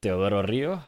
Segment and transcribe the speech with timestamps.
[0.00, 0.80] Teodoro Ríos,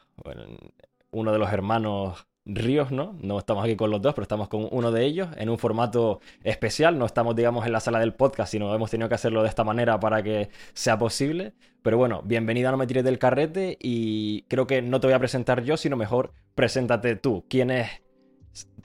[1.11, 3.17] uno de los hermanos Ríos, ¿no?
[3.21, 6.21] No estamos aquí con los dos, pero estamos con uno de ellos en un formato
[6.43, 6.97] especial.
[6.97, 9.63] No estamos, digamos, en la sala del podcast, sino hemos tenido que hacerlo de esta
[9.63, 11.53] manera para que sea posible.
[11.83, 15.13] Pero bueno, bienvenida a No Me Tires del Carrete y creo que no te voy
[15.13, 17.45] a presentar yo, sino mejor preséntate tú.
[17.47, 17.89] ¿Quién es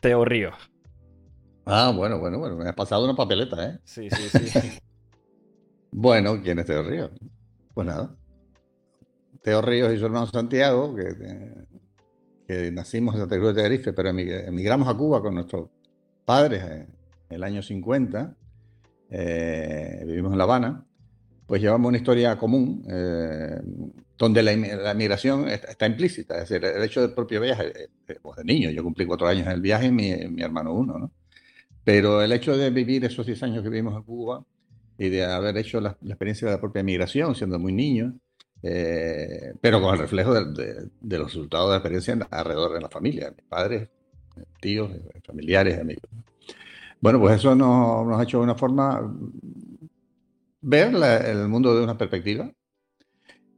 [0.00, 0.54] Teo Ríos?
[1.64, 3.78] Ah, bueno, bueno, bueno, me has pasado una papeleta, ¿eh?
[3.84, 4.78] Sí, sí, sí.
[5.92, 7.10] bueno, ¿quién es Teo Ríos?
[7.74, 8.14] Pues nada.
[9.46, 11.06] Teo Ríos y su hermano Santiago, que
[12.48, 15.68] que nacimos en Santa Cruz de Tenerife, pero emigramos a Cuba con nuestros
[16.24, 16.88] padres en
[17.28, 18.36] el año 50,
[19.10, 20.84] eh, vivimos en La Habana,
[21.46, 23.60] pues llevamos una historia común eh,
[24.18, 27.72] donde la, la migración está, implícita, es decir, el hecho del propio viaje,
[28.08, 30.10] eh, pues de niño, yo cumplí cuatro años en el viaje y mi,
[30.42, 31.12] hermano uno, ¿no?
[31.84, 34.44] Pero el hecho de vivir esos diez años que vivimos en Cuba
[34.98, 38.18] y de haber hecho la, la experiencia de la propia migración, siendo muy niño,
[38.62, 43.32] eh, pero con el reflejo de, los resultados de la experiencia alrededor de la familia,
[43.36, 43.88] mis padres,
[44.60, 44.90] tíos,
[45.24, 46.10] familiares, amigos.
[47.00, 49.14] Bueno, pues eso nos, ha hecho de una forma
[50.60, 52.50] ver el mundo de una perspectiva,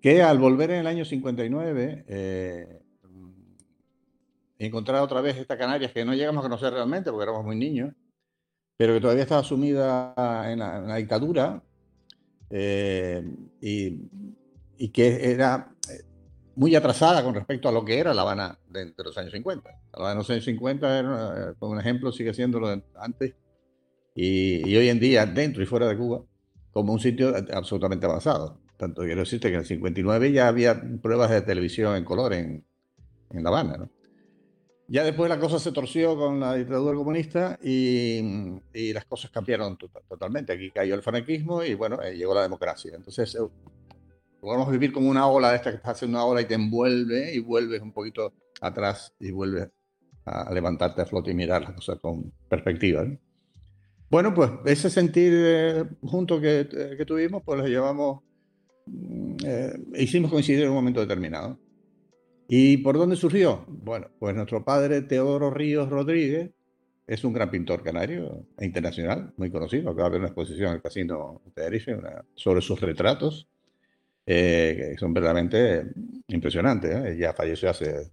[0.01, 2.83] que al volver en el año 59, eh,
[4.59, 7.95] encontrar otra vez esta Canarias que no llegamos a conocer realmente porque éramos muy niños,
[8.77, 10.15] pero que todavía estaba sumida
[10.51, 11.63] en la, dictadura,
[12.51, 13.25] eh,
[13.61, 13.99] y
[14.79, 16.05] y que era eh,
[16.57, 19.69] muy atrasada con respecto a lo que era La Habana de, los años 50.
[19.69, 23.35] La Habana de los años 50, era, por un ejemplo, sigue siendo lo de antes
[24.15, 26.25] y, hoy en día, dentro y fuera de Cuba,
[26.73, 28.61] como un sitio absolutamente avanzado.
[28.77, 32.65] Tanto quiero decirte que en el 59 ya había pruebas de televisión en color en,
[33.31, 33.77] en La Habana.
[33.77, 33.91] ¿no?
[34.91, 39.77] Ya después la cosa se torció con la dictadura comunista y, y las cosas cambiaron
[40.09, 40.55] totalmente.
[40.55, 42.93] Aquí cayó el franquismo y bueno, eh, llegó la democracia.
[42.97, 43.41] Entonces eh,
[44.41, 47.35] Podemos vivir como una ola de esta que está haciendo una ola y te envuelve
[47.35, 49.69] y vuelves un poquito atrás y vuelves
[50.25, 53.07] a levantarte a flote y mirar las cosas con perspectiva.
[54.11, 58.23] Bueno, pues ese sentir eh, junto que, eh, que, tuvimos, pues lo llevamos,
[58.87, 61.59] mm, eh, hicimos coincidir en un momento determinado.
[62.49, 63.65] ¿Y por dónde surgió?
[63.69, 66.51] Bueno, pues nuestro padre Teodoro Ríos Rodríguez
[67.07, 69.91] es un gran pintor canario e internacional, muy conocido.
[69.91, 71.99] Acaba de haber una exposición en el Casino de Tenerife
[72.35, 73.49] sobre sus retratos
[74.31, 75.87] eh, que son verdaderamente
[76.27, 76.95] impresionantes.
[76.95, 77.17] ¿eh?
[77.19, 78.11] Ya falleció hace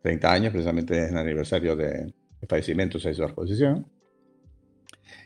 [0.00, 2.14] 30 años, precisamente en el aniversario de,
[2.48, 3.86] fallecimiento se hizo la exposición.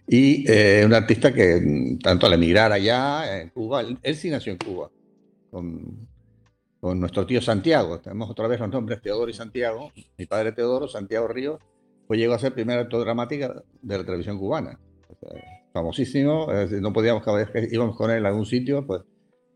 [0.08, 4.50] Y eh, un artista que, mm, tanto al emigrar allá en Cuba, él, sí nació
[4.50, 4.90] en Cuba,
[5.52, 6.08] con,
[6.80, 8.00] con, nuestro tío Santiago.
[8.00, 9.92] Tenemos otra vez los nombres Teodoro y Santiago.
[10.18, 11.60] Mi padre Teodoro, Santiago Ríos,
[12.08, 14.80] pues llegó a ser primera actor dramática de la televisión cubana.
[15.72, 16.48] famosísimo,
[16.80, 19.02] no podíamos, cada vez que íbamos con él a algún sitio, pues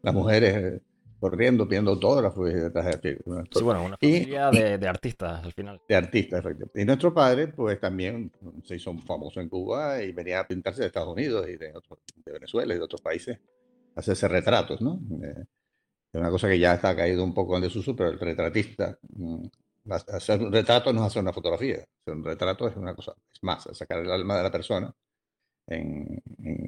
[0.02, 0.80] las mujeres
[1.18, 3.18] corriendo, pidiendo autógrafos detrás de
[3.52, 5.80] Sí, bueno, una familia de, de, artistas al final.
[5.88, 6.80] De artistas, efectivamente.
[6.80, 8.30] Y nuestro padre, pues también
[8.64, 11.72] se hizo famoso en Cuba y venía a pintarse de Estados Unidos y de,
[12.24, 13.38] de Venezuela y de otros países,
[13.96, 15.00] a hacerse retratos, ¿no?
[15.22, 15.44] Eh,
[16.12, 19.46] es una cosa que ya está caído un poco en desuso, pero el retratista, mm,
[19.90, 21.84] hacer un retrato no es hacer una fotografía.
[22.00, 24.94] Hacer un retrato es una cosa, es más, sacar el alma de la persona
[25.68, 26.22] en,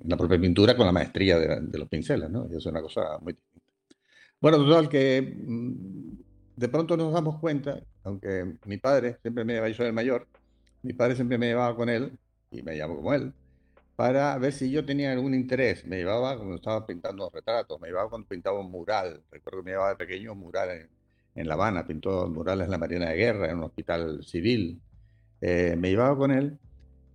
[0.04, 2.46] la propia pintura con la maestría de, los pinceles, ¿no?
[2.50, 3.66] Y es una cosa muy distinta.
[4.40, 6.12] Bueno, total, que mm,
[6.56, 10.26] de pronto nos damos cuenta, aunque mi padre siempre me llevaba, yo soy el mayor,
[10.82, 12.18] mi padre siempre me llevaba con él,
[12.50, 13.32] y me llamo como él,
[13.96, 15.86] para ver si yo tenía algún interés.
[15.86, 19.22] Me llevaba cuando estaba pintando retratos, me llevaba cuando pintaba un mural.
[19.30, 20.88] Recuerdo que me llevaba de pequeño un mural en,
[21.34, 24.80] en La Habana, pintó murales en la Marina de Guerra, en un hospital civil.
[25.42, 26.58] Eh, me llevaba con él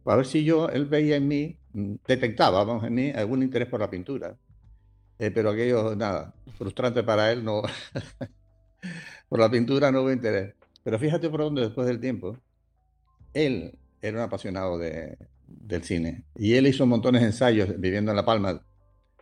[0.05, 3.79] a ver si yo, él veía en mí detectaba, vamos, en mí algún interés por
[3.79, 4.35] la pintura.
[5.19, 7.61] Eh, pero aquello, nada, frustrante para él, no.
[9.29, 10.55] por la pintura no hubo interés.
[10.83, 12.37] Pero fíjate por dónde después del tiempo,
[13.33, 16.23] él era un apasionado de, del cine.
[16.35, 18.61] Y él hizo montones de ensayos viviendo en La Palma,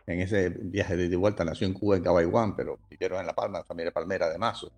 [0.06, 1.44] en ese viaje de, vuelta.
[1.44, 4.70] Nació en Cuba, en Cabaiguán, pero vivieron en La Palma, familia Palmera de Mazo.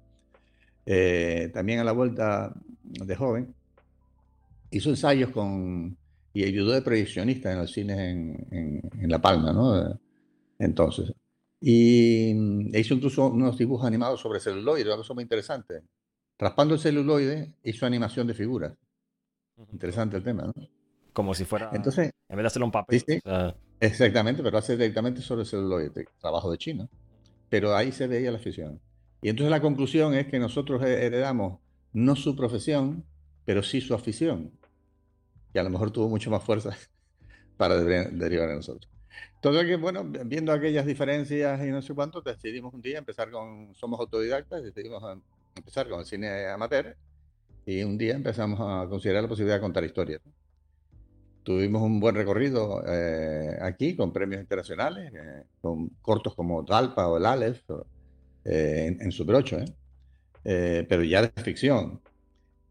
[0.86, 2.52] Eh, también a la vuelta
[2.82, 3.54] de joven,
[4.70, 5.96] hizo ensayos con
[6.36, 9.98] y ayudó de proyeccionista en los cines en, en, La Palma, ¿no?
[10.58, 11.14] Entonces.
[11.62, 12.30] Y
[12.78, 15.80] hizo incluso unos dibujos animados sobre celuloide, una cosa muy interesante.
[16.38, 18.74] Raspando el celuloide, hizo animación de figuras.
[19.72, 20.52] Interesante el tema, ¿no?
[21.14, 21.70] Como si fuera.
[21.72, 23.00] Entonces, en vez de hacerlo un papel.
[23.00, 23.18] ¿sí?
[23.80, 26.90] Exactamente, pero hace directamente sobre el celuloide, trabajo de chino.
[27.48, 28.78] Pero ahí se veía la afición.
[29.22, 31.60] Y entonces la conclusión es que nosotros heredamos
[31.94, 33.06] no su profesión,
[33.46, 34.52] pero sí su afición
[35.56, 36.76] que a lo mejor tuvo mucho más fuerza
[37.56, 38.92] para derivar en nosotros.
[39.40, 43.74] Todo que, bueno, viendo aquellas diferencias y no sé cuánto, decidimos un día empezar con,
[43.74, 45.02] somos autodidactas, decidimos
[45.56, 46.94] empezar con el cine amateur
[47.64, 50.20] y un día empezamos a considerar la posibilidad de contar historias.
[51.42, 57.16] Tuvimos un buen recorrido eh, aquí con premios internacionales, eh, con cortos como Talpa o
[57.16, 57.62] el Aleph,
[58.44, 59.64] eh, en, Super 8,
[60.42, 62.02] pero ya de ficción.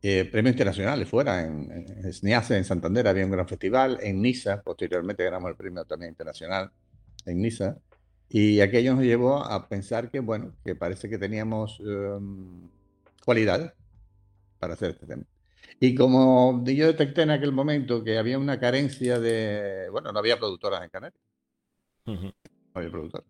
[0.02, 5.24] Premios internacionales fuera, en, en SNIACE, en Santander había un gran festival, en Niza, posteriormente
[5.24, 6.70] ganamos el premio también internacional
[7.26, 7.78] en Niza,
[8.30, 12.70] y aquello nos llevó a pensar que, bueno, que parece que teníamos um,
[13.24, 13.72] cualidades
[14.60, 15.24] para hacer este tema.
[15.80, 20.38] Y como yo detecté en aquel momento que había una carencia de, bueno, no había
[20.38, 21.22] productoras en Canarias.
[22.06, 22.34] No
[22.74, 23.28] había productoras.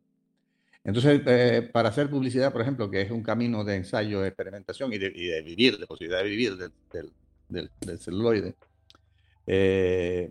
[0.86, 5.00] Entonces, eh, para hacer publicidad, por ejemplo, que es un camino de ensayo, experimentación y
[5.00, 5.10] de,
[5.42, 6.56] vivir, de posibilidad de vivir
[7.50, 8.54] del, celuloide.
[9.48, 10.30] Eh,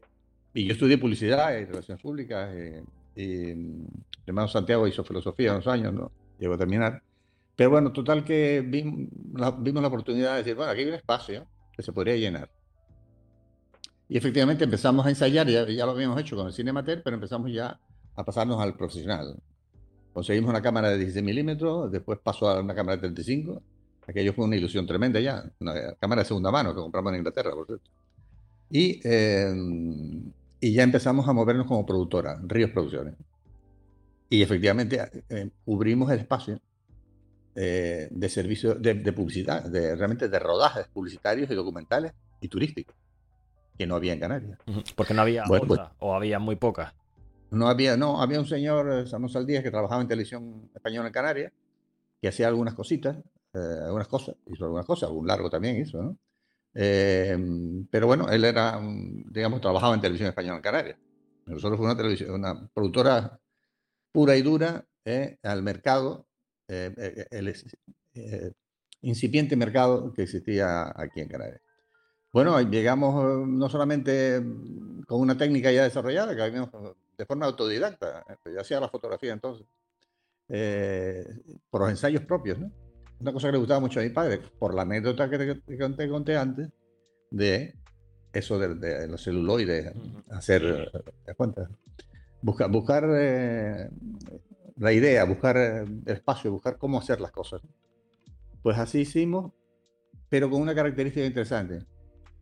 [0.55, 2.51] y yo estudié publicidad y relaciones públicas.
[2.55, 2.85] Eh,
[3.17, 3.89] y mi
[4.25, 6.13] hermano Santiago hizo filosofía unos años, ¿no?
[6.39, 7.03] Llegó a terminar.
[7.57, 10.95] Pero bueno, total que vimos la, vimos la oportunidad de decir, bueno, aquí hay un
[10.95, 12.49] espacio que se podría llenar.
[14.09, 17.15] Y efectivamente empezamos a ensayar, ya, ya lo habíamos hecho con el cine amateur, pero
[17.15, 17.81] empezamos ya
[18.15, 19.37] a pasarnos al profesional.
[20.15, 23.61] Conseguimos una cámara de 16 milímetros, después pasó a una cámara de 35.
[24.07, 27.51] Aquello fue una ilusión tremenda ya, una cámara de segunda mano que compramos en Inglaterra,
[27.51, 27.91] por cierto.
[28.71, 29.53] Y, eh,
[30.61, 33.15] y ya empezamos a movernos como productora, Ríos Producciones.
[34.31, 36.61] Y efectivamente eh, cubrimos el espacio
[37.57, 42.95] eh, de servicios de, publicidad, de, realmente de rodajes publicitarios y documentales y turísticos,
[43.77, 44.59] que no había en Canarias.
[44.95, 45.63] Porque no había pues
[45.99, 46.95] o había muy pocas.
[47.55, 51.13] No había, no, había un señor, eh, Samuel Saldías, que trabajaba en televisión española en
[51.13, 51.53] Canarias,
[52.21, 53.17] que hacía algunas cositas,
[53.53, 56.19] eh, algunas cosas, hizo algunas cosas, algún largo también hizo, ¿no?
[56.77, 58.81] pero bueno, él era,
[59.31, 60.99] digamos, trabajaba en televisión española en Canarias.
[61.47, 63.39] Nosotros fue una televisión, una productora
[64.11, 64.85] pura y dura
[65.45, 66.27] al mercado
[66.67, 67.55] eh, eh, el
[68.15, 68.53] eh,
[69.03, 71.61] incipiente mercado que existía aquí en Canarias.
[72.33, 74.43] Bueno, llegamos no solamente
[75.07, 76.71] con una técnica ya desarrollada, que habíamos
[77.17, 79.67] de forma autodidacta, yo hacía la fotografía entonces,
[81.71, 82.71] por los ensayos propios, ¿no?
[83.21, 86.09] Una cosa que le gustaba mucho a mi padre, por la anécdota que te conté,
[86.09, 86.69] conté antes,
[87.31, 87.75] de
[88.33, 89.93] eso de, los celuloides,
[90.31, 90.91] hacer
[91.37, 91.71] cuentas.
[92.43, 93.05] Buscar, buscar
[94.77, 97.63] la idea, buscar eh, espacio, buscar cómo hacer las cosas.
[98.63, 99.53] Pues así hicimos,
[100.29, 101.85] pero con una característica interesante,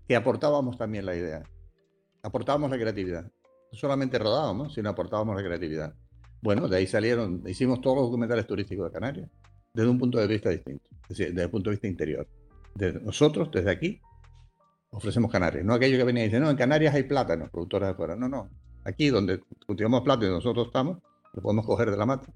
[0.06, 1.42] que aportábamos también la idea,
[2.22, 3.30] aportábamos la creatividad.
[3.72, 5.94] Solamente rodábamos, sino aportábamos la creatividad.
[6.42, 9.30] Bueno, de ahí salieron, hicimos todos los documentales turísticos de Canarias,
[9.72, 12.28] desde un punto de vista distinto, es decir, desde el punto de vista interior.
[12.74, 14.00] De nosotros, desde aquí,
[14.90, 15.64] ofrecemos Canarias.
[15.64, 18.16] No aquello que venía y dice, no, en Canarias hay plátanos, productoras de fuera.
[18.16, 18.50] No, no.
[18.84, 20.98] Aquí donde cultivamos plátano y nosotros estamos,
[21.32, 22.32] lo podemos coger de la mata,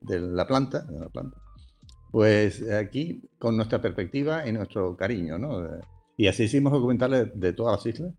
[0.00, 1.36] de la planta, de la planta.
[2.10, 5.68] Pues aquí, con nuestra perspectiva y nuestro cariño, ¿no?
[6.16, 8.12] Y así hicimos documentales de todas las islas,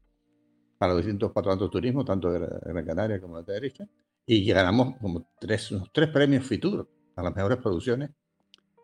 [0.82, 3.88] para los distintos patronatos de turismo, tanto de Gran Canaria como de Tenerife,
[4.26, 8.10] y ganamos como tres, unos tres premios Fitur a las mejores producciones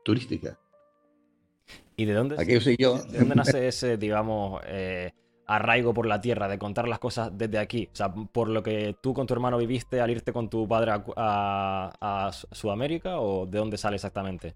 [0.05, 0.59] turísticas.
[1.95, 5.11] ¿Y de dónde, Aquí ¿de dónde nace ese, digamos, eh,
[5.47, 7.89] arraigo por la tierra, de contar las cosas desde aquí.
[7.91, 10.91] O sea, por lo que tú con tu hermano viviste al irte con tu padre
[11.15, 14.55] a, Sudamérica o de dónde sale exactamente?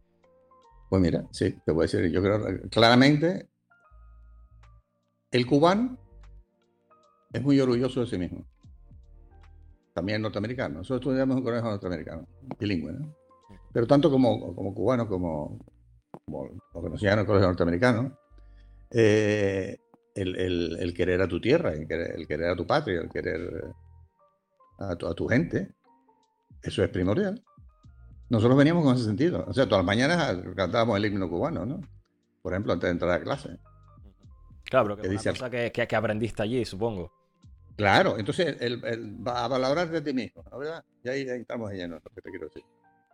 [0.92, 3.50] Pues mira, sí, te voy a decir, yo creo claramente
[5.32, 5.98] el cubano
[7.34, 8.46] es muy orgulloso de sí mismo.
[9.94, 10.80] También norteamericano.
[10.80, 12.28] Nosotros estudiamos un colegio norteamericano,
[12.60, 13.16] bilingüe, ¿no?
[13.74, 15.60] Pero tanto como, como cubano como,
[16.26, 18.18] como lo que nos el colegio norteamericano,
[18.92, 19.78] eh,
[20.16, 23.66] el, querer a tu tierra, el querer, a tu patria, el querer
[24.80, 25.74] a tu, gente.
[26.62, 27.42] Eso es primordial.
[28.30, 29.46] Nosotros veníamos con ese sentido.
[29.48, 31.82] O sea, todas las mañanas cantábamos el himno cubano, ¿no?
[32.42, 33.58] Por ejemplo, antes de entrar a clase.
[34.66, 37.12] Claro, que es una cosa que, que, aprendiste allí, supongo.
[37.76, 38.82] Claro, entonces el,
[39.26, 40.60] a valorar de ti mismo, ¿no?
[40.60, 40.84] ¿verdad?
[41.04, 42.64] Y ahí, estamos llenos, lo que te quiero decir.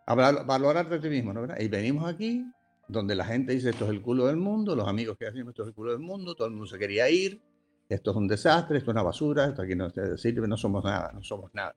[0.05, 1.41] A valorar de ti mismo, ¿no?
[1.41, 1.59] ¿verdad?
[1.59, 2.45] Y venimos aquí
[2.87, 5.63] donde la gente dice esto es el culo del mundo, los amigos que hacen esto
[5.63, 7.41] es el culo del mundo, todo el mundo se quería ir,
[7.89, 11.11] esto es un desastre, esto es una basura, esto aquí no sirve, no somos nada,
[11.13, 11.73] no somos nada.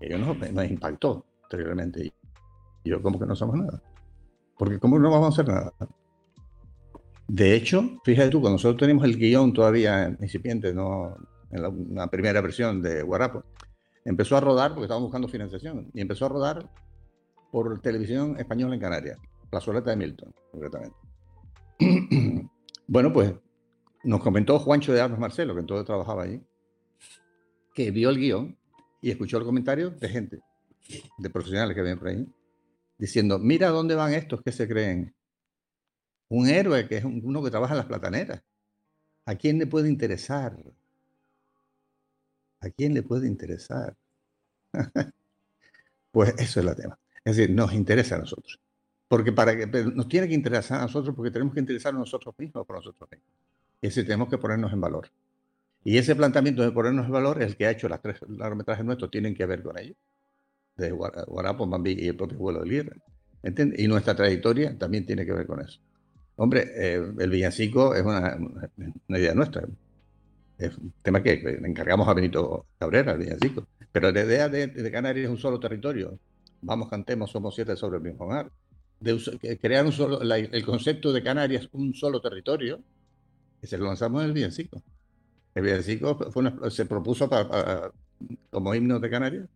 [0.00, 2.12] Ellos nos, nos impactó terriblemente.
[2.82, 3.80] Y yo, ¿cómo que no somos nada?
[4.58, 5.72] Porque ¿cómo no vamos a hacer nada?
[7.28, 11.16] De hecho, fíjate tú, cuando nosotros tenemos el guion todavía incipiente, no
[11.50, 13.44] en la, primera versión de Guarapo,
[14.04, 16.70] empezó a rodar porque estábamos buscando financiación y empezó a rodar
[17.50, 19.18] por televisión española en Canarias,
[19.50, 20.96] Plazoleta de Milton, concretamente.
[22.86, 23.34] bueno, pues
[24.02, 26.42] nos comentó Juancho de Armas Marcelo, que entonces trabajaba allí,
[27.74, 28.58] que vio el guion
[29.00, 30.40] y escuchó el comentario de gente,
[31.18, 32.26] de profesionales que ven por ahí,
[32.98, 35.14] diciendo, mira dónde van estos que se creen.
[36.28, 38.42] Un héroe que es uno que trabaja en las plataneras.
[39.26, 40.56] ¿A quién le puede interesar?
[42.60, 43.96] ¿A quién le puede interesar?
[46.10, 46.98] pues eso es el tema.
[47.24, 48.60] Es decir, nos interesa a nosotros.
[49.08, 52.34] Porque para que nos tiene que interesar a nosotros porque tenemos que interesar a nosotros
[52.38, 53.28] mismos por nosotros mismos.
[53.80, 55.10] Y así tenemos que ponernos en valor.
[55.84, 58.84] Y ese planteamiento de ponernos en valor es el que ha hecho las tres largometrajes
[58.84, 59.94] nuestros, tienen que ver con ello.
[60.76, 62.96] De Guarapo, Bambi y el propio vuelo Guerra.
[63.76, 65.78] Y nuestra trayectoria también tiene que ver con eso.
[66.36, 68.36] Hombre, eh, el villancico es una,
[69.08, 69.66] una, idea nuestra.
[70.58, 73.66] Es un tema que le encargamos a Benito Cabrera, el villancico.
[73.92, 76.18] Pero la idea de, Canarias es un solo territorio.
[76.62, 78.50] Vamos, cantemos, somos siete sobre el mismo mar.
[78.98, 82.80] De crear un solo, el concepto de Canarias, un solo territorio,
[83.60, 84.82] que se lo lanzamos en el villancico.
[85.54, 86.18] El villancico
[86.70, 87.92] se propuso para,
[88.50, 89.48] como himno de Canarias.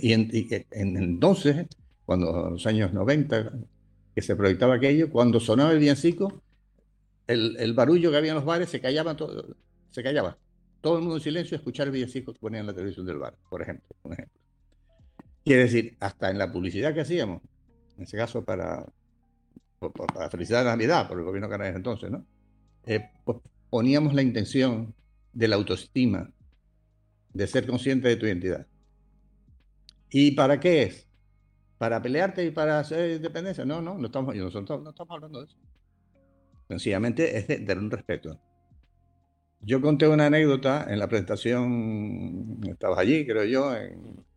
[0.00, 0.30] Y, en,
[0.70, 1.66] entonces,
[2.06, 3.52] cuando en los años 90,
[4.18, 6.42] que se proyectaba aquello, cuando sonaba el villancico,
[7.28, 9.54] el, el barullo que había en los bares se callaba todo,
[9.92, 10.36] se callaba.
[10.80, 13.18] Todo el mundo en silencio a escuchar el villancico que ponían en la televisión del
[13.18, 13.86] bar, por ejemplo.
[14.10, 14.40] Ejemplo.
[15.44, 17.42] Quiere decir, hasta en la publicidad que hacíamos,
[17.96, 18.84] en ese caso para,
[19.78, 22.26] para felicidad de Navidad, por el gobierno canario entonces, ¿no?
[22.86, 23.38] Eh, pues
[23.70, 24.96] poníamos la intención
[25.32, 26.28] de la autoestima,
[27.32, 28.66] de ser consciente de tu identidad.
[30.10, 31.07] ¿Y para qué es?
[31.78, 33.64] ¿Para pelearte y para hacer independencia?
[33.64, 35.56] No, no, no estamos, nosotros no estamos hablando de eso.
[36.66, 38.38] Sencillamente es de, un respeto.
[39.60, 43.72] Yo conté una anécdota en la presentación, estabas allí, creo yo,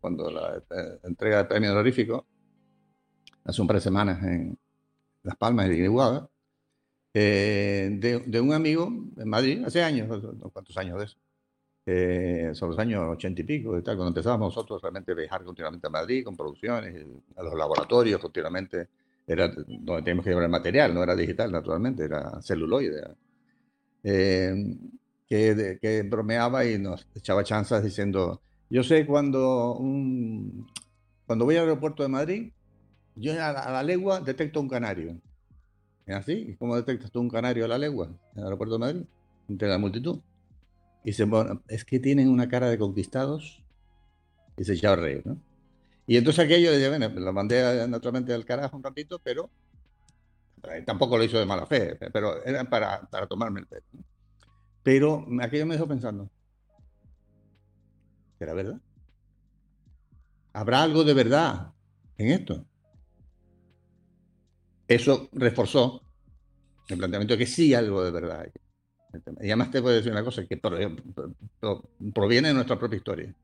[0.00, 2.26] cuando la, eh, entrega del premio honorífico,
[3.44, 4.58] hace un par de semanas en
[5.22, 6.28] Las Palmas de Iguada,
[7.14, 7.90] eh,
[8.26, 10.08] de, un amigo en Madrid, hace años,
[10.52, 11.18] ¿cuántos años de eso?
[11.84, 15.86] Eh, son los años ochenta y pico, tal, cuando empezábamos nosotros realmente a viajar continuamente
[15.88, 18.88] a Madrid con producciones, a los laboratorios continuamente,
[19.26, 23.02] era donde teníamos que llevar el material, no era digital naturalmente, era celuloide.
[24.04, 24.76] Eh,
[25.28, 30.68] que, que, bromeaba y nos echaba chanzas diciendo, yo sé cuando, un,
[31.26, 32.52] cuando voy al aeropuerto de Madrid,
[33.16, 35.20] yo a la legua detecto un canario.
[36.06, 36.56] ¿Es así?
[36.58, 39.02] ¿Cómo detectas tú un canario a la legua en el aeropuerto de Madrid?
[39.48, 40.20] Entre la multitud.
[41.04, 43.62] Dice, bueno, es que tienen una cara de conquistados.
[44.56, 45.38] Y se echaba a reír, ¿no?
[46.06, 49.50] Y entonces aquello, decía, bueno, lo mandé naturalmente al carajo un ratito, pero
[50.64, 53.86] eh, tampoco lo hizo de mala fe, pero era para, para tomarme el pelo.
[54.82, 56.28] Pero aquello me dejó pensando,
[58.38, 58.80] ¿será verdad?
[60.52, 61.72] ¿Habrá algo de verdad
[62.18, 62.66] en esto?
[64.88, 66.02] Eso reforzó
[66.88, 68.46] el planteamiento de que sí algo de verdad
[69.40, 70.60] Y además te puedo decir una cosa, que
[72.14, 73.34] proviene de nuestra propia historia.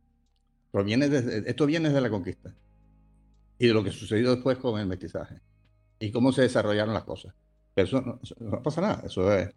[0.70, 2.54] Proviene de, esto viene de la conquista
[3.58, 5.40] y de lo que sucedió después con el mestizaje
[5.98, 7.34] y cómo se desarrollaron las cosas.
[7.74, 9.50] Pero eso no, pasa nada, eso es,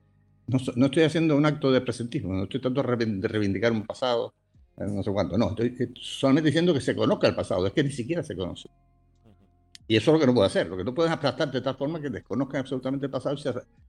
[0.47, 4.33] no, estoy haciendo un acto de presentismo, no estoy tanto de reivindicar un pasado,
[4.77, 7.83] eh, no sé cuánto, no, estoy solamente diciendo que se conozca el pasado, es que
[7.83, 8.69] ni siquiera se conoce.
[9.91, 10.69] Y eso es lo que no puedo hacer.
[10.69, 13.41] Lo que no puedes aplastarte de tal forma que desconozcan absolutamente el pasado y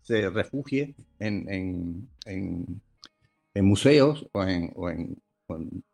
[0.03, 2.11] se, refugie en,
[3.55, 5.23] museos o en,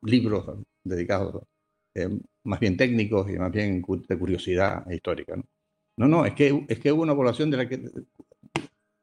[0.01, 0.47] libros
[0.83, 1.43] dedicados
[1.95, 2.09] eh,
[2.45, 5.37] más bien técnicos y más bien de curiosidad histórica.
[5.99, 7.91] No, no, es, que, es que hubo una población de la, que, de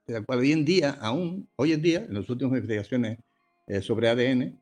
[0.08, 3.20] la cual hoy en día, aún hoy en día, en las últimas investigaciones
[3.68, 4.60] eh, sobre ADN,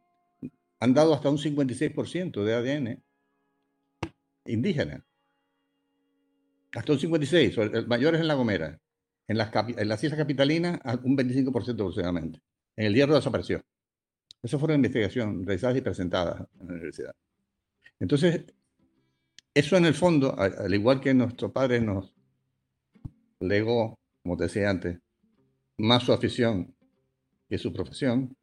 [0.81, 3.03] han dado hasta un 56% de ADN
[4.43, 5.05] indígena.
[6.73, 8.79] Hasta un 56, el mayor es en La Gomera.
[9.27, 12.39] En las, en las Islas Capitalinas, un 25% aproximadamente.
[12.75, 13.61] En el Hierro desapareció.
[14.41, 17.13] Eso fue una investigación realizada y presentada en la universidad.
[17.99, 18.43] Entonces,
[19.53, 22.13] eso en el fondo, al igual que nuestro padre nos
[23.39, 24.99] legó, como te decía antes,
[25.77, 26.75] más su afición
[27.47, 28.35] que su profesión,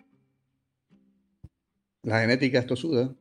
[2.03, 3.15] la genética es tosuda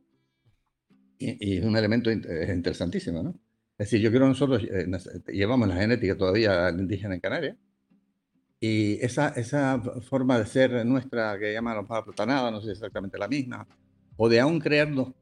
[1.17, 3.39] y, y es un elemento interesantísimo, ¿no?
[3.79, 4.85] Es decir, yo creo que nosotros eh,
[5.31, 7.55] llevamos la genética todavía indígena en Canarias
[8.59, 13.29] y esa, esa forma de ser nuestra que llaman los nada, no sé exactamente la
[13.29, 13.65] misma,
[14.17, 15.13] o de aún creernos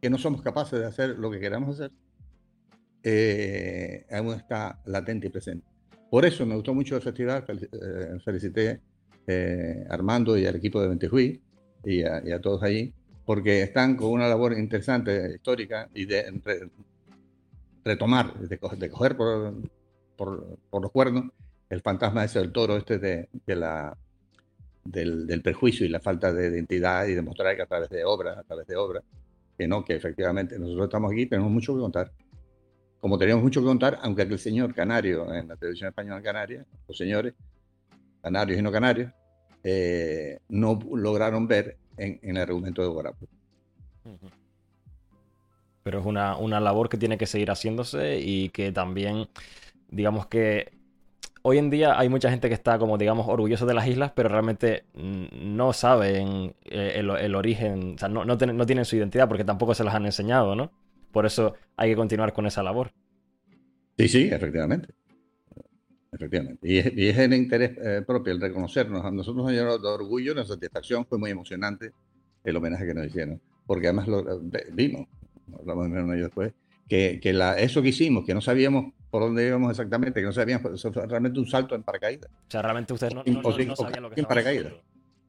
[0.00, 1.92] que no somos capaces de hacer lo que queramos hacer,
[3.02, 5.66] eh, aún está latente y presente.
[6.10, 8.80] Por eso me gustó mucho el festival, eh, felicité
[9.28, 11.42] a Armando y al equipo de Ventejuí
[11.84, 12.94] y a, y a todos allí,
[13.26, 16.26] porque están con una labor interesante, histórica y de
[17.84, 19.54] retomar, de, coger por,
[20.16, 21.24] por, los cuernos
[21.68, 23.96] el fantasma ese del toro, este de, la,
[24.84, 28.38] del, del, prejuicio y la falta de identidad y demostrar que a través de obras,
[28.38, 29.04] a través de obras,
[29.56, 32.10] que no, que efectivamente nosotros estamos aquí, tenemos mucho que contar.
[33.00, 36.96] Como teníamos mucho que contar, aunque aquel señor canario en la televisión española canaria, los
[36.96, 37.34] señores,
[38.22, 39.12] canarios y no canarios,
[39.62, 43.26] eh, no lograron ver en, el argumento de Guarapo.
[45.82, 49.28] Pero es una, una labor que tiene que seguir haciéndose y que también,
[49.88, 50.72] digamos que
[51.42, 54.28] hoy en día hay mucha gente que está como, digamos, orgullosa de las islas, pero
[54.28, 59.74] realmente no saben eh, el, origen, o sea, no, no, tienen su identidad porque tampoco
[59.74, 60.70] se las han enseñado, ¿no?
[61.12, 62.92] Por eso hay que continuar con esa labor.
[63.98, 64.88] Sí, sí, efectivamente.
[66.12, 66.60] Efectivamente.
[66.62, 69.04] Y es, el interés eh, propio, el reconocernos.
[69.04, 71.92] A nosotros nos llenó de orgullo, de satisfacción, fue muy emocionante
[72.44, 73.40] el homenaje que nos hicieron.
[73.66, 74.40] Porque además lo,
[74.72, 75.06] vimos,
[75.58, 76.52] hablamos de ellos después,
[76.88, 80.32] que, que la, eso que hicimos, que no sabíamos por dónde íbamos exactamente, que no
[80.32, 82.30] sabíamos, eso fue realmente un salto en paracaídas.
[82.30, 84.72] O sea, realmente ustedes no, no, sabían lo que en paracaídas.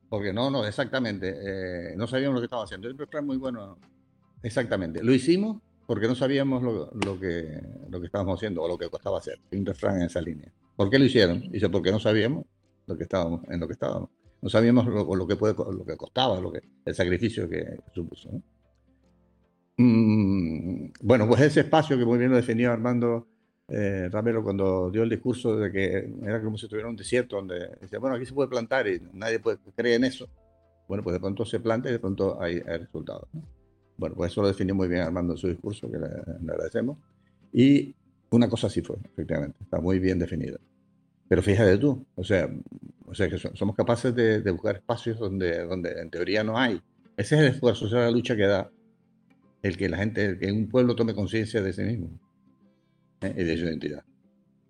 [0.09, 2.89] Porque no, no, exactamente, eh, no sabíamos lo que estaba haciendo.
[3.09, 3.77] Fue muy bueno.
[4.43, 5.03] Exactamente.
[5.03, 8.89] Lo hicimos porque no sabíamos lo, lo, que, lo que estábamos haciendo o lo que
[8.89, 9.39] costaba hacer.
[9.51, 10.51] Un refrán en esa línea.
[10.75, 11.49] ¿Por qué lo hicieron?
[11.51, 12.45] Dice, porque no sabíamos
[12.87, 14.09] lo que estábamos, en lo que estábamos.
[14.41, 18.29] No sabíamos lo, lo que, puede, lo que costaba, lo que, el sacrificio que supuso.
[18.31, 18.41] ¿no?
[19.81, 23.27] Mm, bueno, pues ese espacio que muy bien lo definió Armando
[23.67, 27.69] eh, Ramiro cuando dio el discurso de que era como si estuviera un desierto donde
[27.81, 30.29] decía, bueno, aquí se puede plantar y nadie puede, cree en eso.
[30.88, 33.27] Bueno, pues de pronto se planta y de pronto hay, resultados.
[33.97, 36.07] Bueno, pues eso lo definió muy bien Armando en su discurso, que le,
[36.51, 36.97] agradecemos.
[37.51, 37.95] Y
[38.29, 40.59] una cosa sí fue, efectivamente, está muy bien definido.
[41.27, 42.50] Pero fíjate tú, o sea,
[43.05, 46.79] o sea que somos capaces de, de, buscar espacios donde, donde en teoría no hay.
[47.17, 48.69] Ese es el esfuerzo, esa es la lucha que da
[49.61, 52.09] el que la gente, que un pueblo tome conciencia de sí mismo
[53.21, 53.33] ¿eh?
[53.37, 54.03] y de su identidad.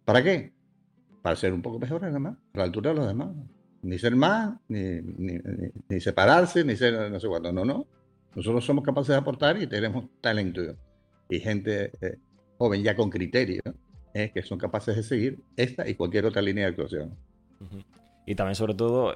[0.06, 0.54] ¿Para qué?
[1.22, 3.30] Para ser un poco mejores, nada más, a la altura de los demás.
[3.84, 7.52] Ni ser más, ni, ni, separarse, ni ser no sé cuánto.
[7.52, 7.88] No, no.
[8.36, 10.62] Nosotros somos capaces de aportar y tenemos talento
[11.30, 12.18] y gente eh,
[12.58, 13.62] joven ya con criterio
[14.14, 14.32] ¿eh?
[14.34, 17.16] que son capaces de seguir esta y cualquier otra línea de actuación.
[18.26, 19.16] Y también, sobre todo,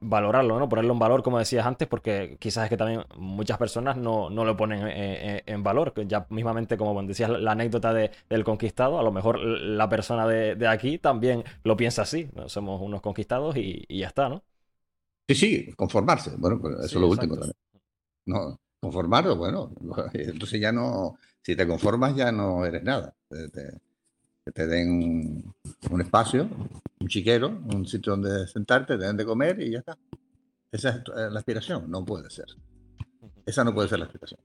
[0.00, 0.68] valorarlo, ¿no?
[0.68, 4.56] Ponerlo en valor, como decías antes, porque quizás es que también muchas personas no, lo
[4.56, 5.92] ponen en, valor.
[6.06, 10.98] Ya mismamente, como decías, la anécdota del conquistado, a lo mejor la persona de, aquí
[10.98, 12.28] también lo piensa así.
[12.46, 14.42] Somos unos conquistados y, ya está, ¿no?
[15.28, 16.32] Sí, sí, conformarse.
[16.36, 17.56] Bueno, pues eso es lo último también.
[18.26, 19.72] No, conformarlo, bueno,
[20.12, 23.14] entonces ya no, si te conformas ya no eres nada
[24.44, 25.54] que te den
[25.90, 26.48] un, espacio,
[27.00, 29.98] un chiquero, un sitio donde sentarte, te den de comer y ya está.
[30.70, 32.46] Esa es eh, la aspiración, no puede ser.
[33.44, 34.40] Esa no puede ser la aspiración.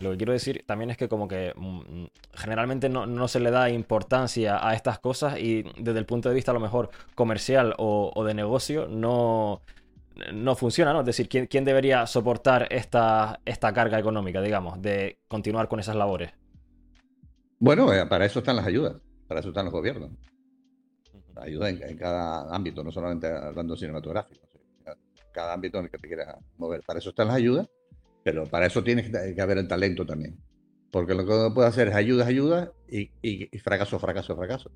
[0.00, 3.70] Lo que quiero decir también es que como que mm, generalmente no, se le da
[3.70, 8.24] importancia a estas cosas y desde el punto de vista a lo mejor comercial o,
[8.24, 9.62] de negocio no,
[10.32, 11.00] no funciona, ¿no?
[11.00, 15.96] Es decir, ¿quién, quién debería soportar esta, esta carga económica, digamos, de continuar con esas
[15.96, 16.32] labores?
[17.58, 20.10] Bueno, eh, para eso están las ayudas, para eso están los gobiernos.
[21.36, 24.48] Ayuda en, cada ámbito, no solamente hablando cinematográfico,
[25.32, 26.80] cada ámbito en el que te quieras mover.
[26.86, 27.68] Para eso están las ayudas,
[28.22, 30.38] pero para eso tiene que haber el talento también.
[30.90, 34.70] Porque lo que uno puede hacer es ayudas, ayudas y, fracaso, fracaso, fracaso.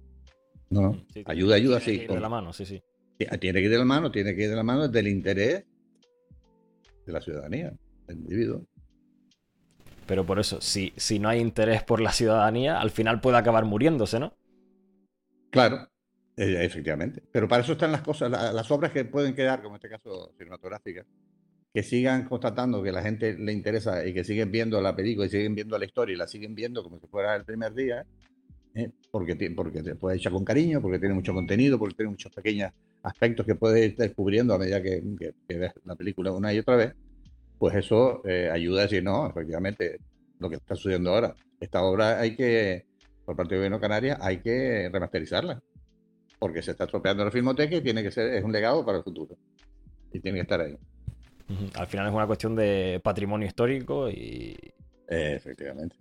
[0.69, 1.93] No, ayuda, ayuda, sí.
[1.93, 2.83] Tiene que ir de la mano, sí, sí.
[3.17, 5.65] Tiene que ir de la mano, tiene que ir de la mano del interés
[7.07, 7.73] de la ciudadanía,
[8.07, 8.67] del individuo.
[10.07, 13.65] Pero por eso, si, si no hay interés por la ciudadanía, al final puede acabar
[13.65, 14.35] muriéndose, ¿no?
[15.51, 15.89] Claro,
[16.37, 17.23] eh, efectivamente.
[17.31, 20.33] Pero para eso están las cosas, las obras que pueden quedar, como en este caso
[20.39, 21.07] cinematográficas,
[21.73, 25.31] que sigan constatando que la gente le interesa y que siguen viendo la película y
[25.31, 28.05] siguen viendo la historia y la siguen viendo como si fuera el primer día,
[28.75, 28.91] ¿eh?
[29.11, 32.73] porque, porque te puede echar con cariño, porque tiene mucho contenido, porque tiene muchos pequeños
[33.03, 35.03] aspectos que puedes ir descubriendo a medida que,
[35.49, 36.95] ves la película una y otra vez
[37.59, 39.99] pues eso eh, ayuda a decir, no, efectivamente,
[40.39, 42.87] lo que está sucediendo ahora, esta obra hay que,
[43.31, 45.63] por parte del gobierno de Canarias, hay que remasterizarla,
[46.41, 49.05] porque se está estropeando la filmoteca y tiene que ser, es un legado para el
[49.05, 49.37] futuro,
[50.13, 50.77] y tiene que estar ahí.
[51.77, 54.59] Al final es una cuestión de patrimonio histórico y...
[55.07, 55.95] efectivamente.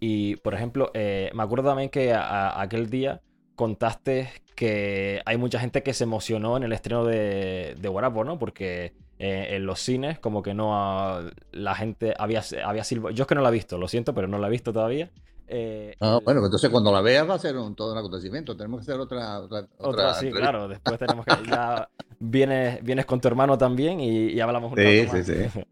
[0.00, 3.20] Y, por ejemplo, eh, me acuerdo también que aquel día
[3.56, 8.38] contaste que hay mucha gente que se emocionó en el estreno de, de Guarapo, ¿no?
[8.38, 11.20] Porque eh, en los cines, como que no
[11.52, 13.10] la gente había, había silbo.
[13.10, 15.10] Yo es que no la he visto, lo siento, pero no la he visto todavía.
[15.46, 18.56] Eh, ah, bueno, entonces cuando la veas va a ser un, todo un acontecimiento.
[18.56, 19.40] Tenemos que hacer otra.
[19.78, 20.68] Otra, sí, claro.
[20.68, 21.34] Después tenemos que.
[21.48, 25.64] Ya vienes, vienes con tu hermano también y, hablamos un sí, Sí, sí,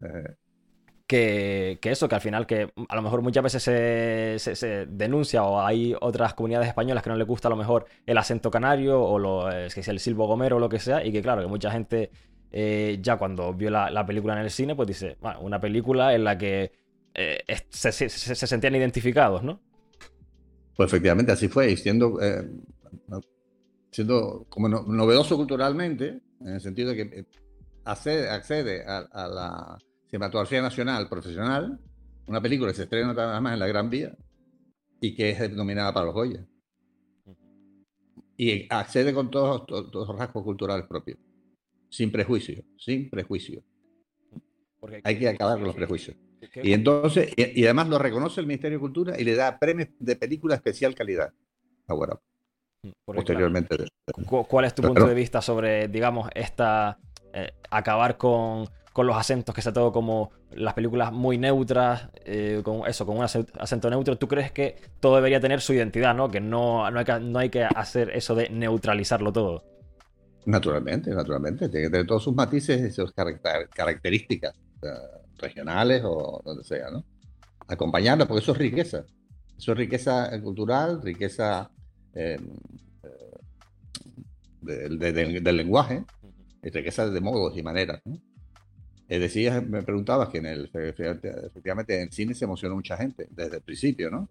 [1.06, 5.42] que, que, eso, que al final que a lo mejor muchas veces se, se, denuncia
[5.42, 9.02] o hay otras comunidades españolas que no les gusta a lo mejor el acento canario
[9.02, 11.40] o lo, es que es el silbo gomero o lo que sea y que claro,
[11.40, 12.10] que mucha gente
[12.50, 16.24] eh, ya cuando vio la, película en el cine, pues dice, bueno, una película en
[16.24, 16.72] la que
[17.14, 19.60] eh, se, sentían identificados, ¿no?
[20.76, 22.48] Pues efectivamente, así fue, y siendo, eh,
[23.90, 27.26] siendo como novedoso culturalmente, en el sentido de que
[27.84, 31.78] accede, accede a, la cinematografía nacional profesional,
[32.26, 34.14] una película que se estrena nada más en la Gran Vía
[35.00, 36.46] y que es nominada para los Goya.
[38.36, 41.18] Y accede con todos, los rasgos culturales propios,
[41.88, 43.62] sin prejuicio, sin prejuicio.
[45.04, 46.16] Hay que acabar con los prejuicios.
[46.62, 50.16] Y entonces, y, además lo reconoce el Ministerio de Cultura y le da premios de
[50.16, 51.32] película especial calidad
[51.88, 51.94] a
[53.04, 53.76] Posteriormente.
[54.26, 56.98] ¿Cuál es tu punto de vista sobre, digamos, esta
[57.32, 62.86] eh, acabar con, los acentos, que sea todo como las películas muy neutras, eh, con
[62.86, 64.16] eso, con un acento neutro?
[64.16, 66.30] ¿Tú crees que todo debería tener su identidad, ¿no?
[66.30, 69.64] Que no, no, hay, que, no hay que hacer eso de neutralizarlo todo.
[70.48, 71.68] Naturalmente, naturalmente.
[71.68, 74.54] Tiene que tener todos sus matices y sus características
[75.36, 77.04] regionales o donde sea, ¿no?
[77.66, 79.04] Acompañarlo, porque eso es riqueza.
[79.58, 81.70] Eso es riqueza cultural, riqueza
[82.14, 82.38] eh,
[84.62, 86.04] del lenguaje,
[86.62, 88.00] riqueza de modos y maneras.
[88.06, 88.18] ¿no?
[89.06, 93.28] Eh, decías, me preguntabas que en el, efectivamente en el cine se emocionó mucha gente
[93.30, 94.30] desde el principio, ¿no?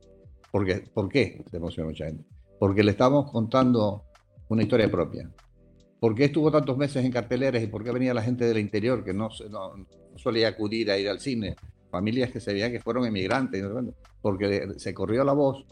[0.50, 2.24] Porque, ¿Por qué se emocionó mucha gente?
[2.58, 4.06] Porque le estamos contando
[4.50, 5.30] una historia propia.
[6.00, 9.04] ¿Por qué estuvo tantos meses en carteleras y por qué venía la gente del interior
[9.04, 11.56] que no, no, solía acudir a ir al cine?
[11.90, 13.66] Familias que se veían que fueron emigrantes,
[14.22, 15.66] porque se corrió la voz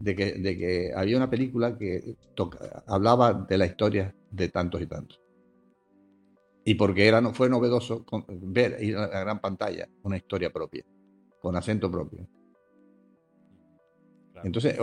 [0.00, 2.16] de que, de que había una película que
[2.86, 5.20] hablaba de la historia de tantos y tantos.
[6.64, 10.84] Y porque era, fue novedoso ver ir a la gran pantalla una historia propia,
[11.40, 12.26] con acento propio.
[14.42, 14.76] Entonces,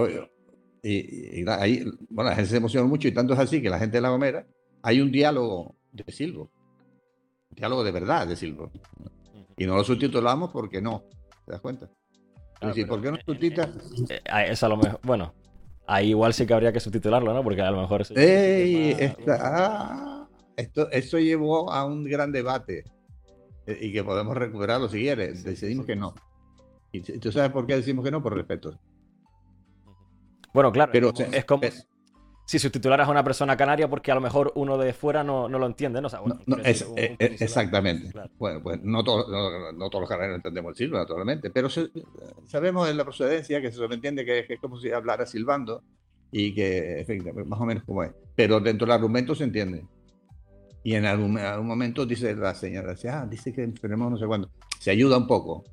[0.81, 3.97] y, ahí, bueno, la gente se emocionó mucho y tanto es así que la gente
[3.97, 4.47] de La Gomera,
[4.81, 6.51] hay un diálogo de Silvo,
[7.49, 8.71] diálogo de verdad de Silvo.
[9.57, 11.03] Y no lo subtitulamos porque no,
[11.45, 11.89] ¿te das cuenta?
[12.87, 13.69] ¿por qué no subtitulas?
[14.09, 15.33] Eh, eh, es a lo mejor, bueno,
[15.87, 17.43] ahí igual sí que habría que subtitularlo, ¿no?
[17.43, 18.03] Porque a lo mejor...
[18.15, 19.13] ¡Ey!
[19.27, 22.83] ah, esto, llevó a un gran debate
[23.65, 25.43] eh, y que podemos recuperarlo si quieres.
[25.43, 26.13] Decidimos que no.
[26.91, 28.21] ¿Y tú sabes por qué decimos que no?
[28.21, 28.77] Por respeto.
[30.53, 31.61] Bueno, claro, pero es como
[32.49, 35.65] si subtitularas a una persona canaria porque a lo mejor uno de fuera no, lo
[35.67, 36.09] entiende, ¿no?
[37.19, 38.11] exactamente.
[38.39, 41.69] Bueno, pues no, no, todos los canarios entendemos el silbo, naturalmente, pero
[42.47, 45.83] sabemos en la procedencia que se entiende que, es como si hablara silbando
[46.31, 48.13] y que, efectivamente, más o menos como es.
[48.35, 49.85] Pero dentro del argumento se entiende.
[50.83, 51.33] Y en algún,
[51.67, 54.49] momento dice la señora, dice, ah, dice que tenemos no sé cuándo.
[54.79, 55.65] Se ayuda un poco.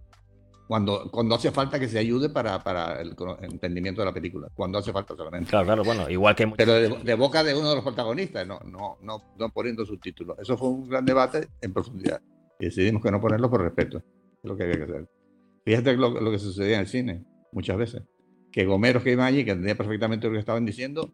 [0.66, 4.48] Cuando, cuando hace falta que se ayude para, para el, entendimiento de la película.
[4.54, 5.50] Cuando hace falta solamente.
[5.50, 6.48] Claro, claro, bueno, igual que...
[6.48, 10.38] Pero de, boca de uno de los protagonistas, no, no, no, no poniendo subtítulos.
[10.38, 12.20] Eso fue un gran debate en profundidad.
[12.58, 13.98] Y decidimos que no ponerlo por respeto.
[13.98, 14.04] Es
[14.48, 15.08] lo que había que hacer.
[15.64, 18.02] Fíjate lo, lo que sucedía en el cine, muchas veces.
[18.50, 21.12] Que gomeros que iban allí, que entendían perfectamente lo que estaban diciendo,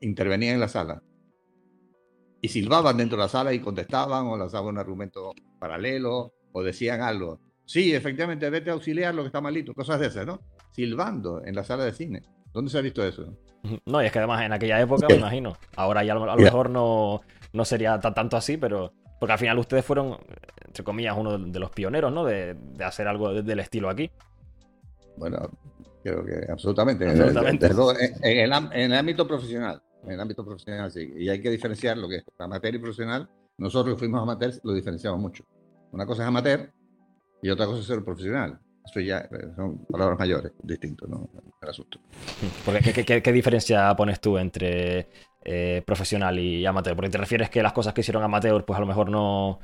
[0.00, 1.02] intervenían en la sala
[2.40, 7.00] y silbaban dentro de la sala y contestaban o lanzaban un argumento paralelo o decían
[7.00, 7.40] algo.
[7.66, 10.40] Sí, efectivamente, vete a auxiliar lo que está malito, cosas de esas, ¿no?
[10.70, 12.22] Silbando en la sala de cine.
[12.52, 13.36] ¿Dónde se ha visto eso?
[13.84, 16.70] No, y es que además en aquella época, me imagino, ahora ya a lo, mejor
[16.70, 17.20] no,
[17.52, 20.16] no sería tanto así, pero porque al final ustedes fueron,
[20.64, 22.24] entre comillas, uno de los pioneros, ¿no?
[22.24, 24.10] De, de hacer algo del estilo aquí.
[25.16, 25.50] Bueno,
[26.02, 27.08] creo que absolutamente.
[27.08, 27.66] absolutamente.
[27.66, 27.72] en,
[28.38, 31.12] el, en, el, ámbito profesional en el ámbito profesional, sí.
[31.16, 33.28] Y hay que diferenciar lo que es amateur y profesional.
[33.58, 35.44] Nosotros que fuimos amateurs lo diferenciamos mucho.
[35.92, 36.72] Una cosa es amateur
[37.42, 38.58] y otra cosa es ser profesional.
[38.84, 41.28] Eso ya eh, son palabras mayores, distintos, ¿no?
[41.60, 41.98] El asunto.
[43.04, 45.08] ¿qué, diferencia pones tú entre
[45.44, 46.94] eh, profesional y amateur?
[46.94, 49.58] Porque te refieres que las cosas que hicieron amateur, pues a lo mejor no.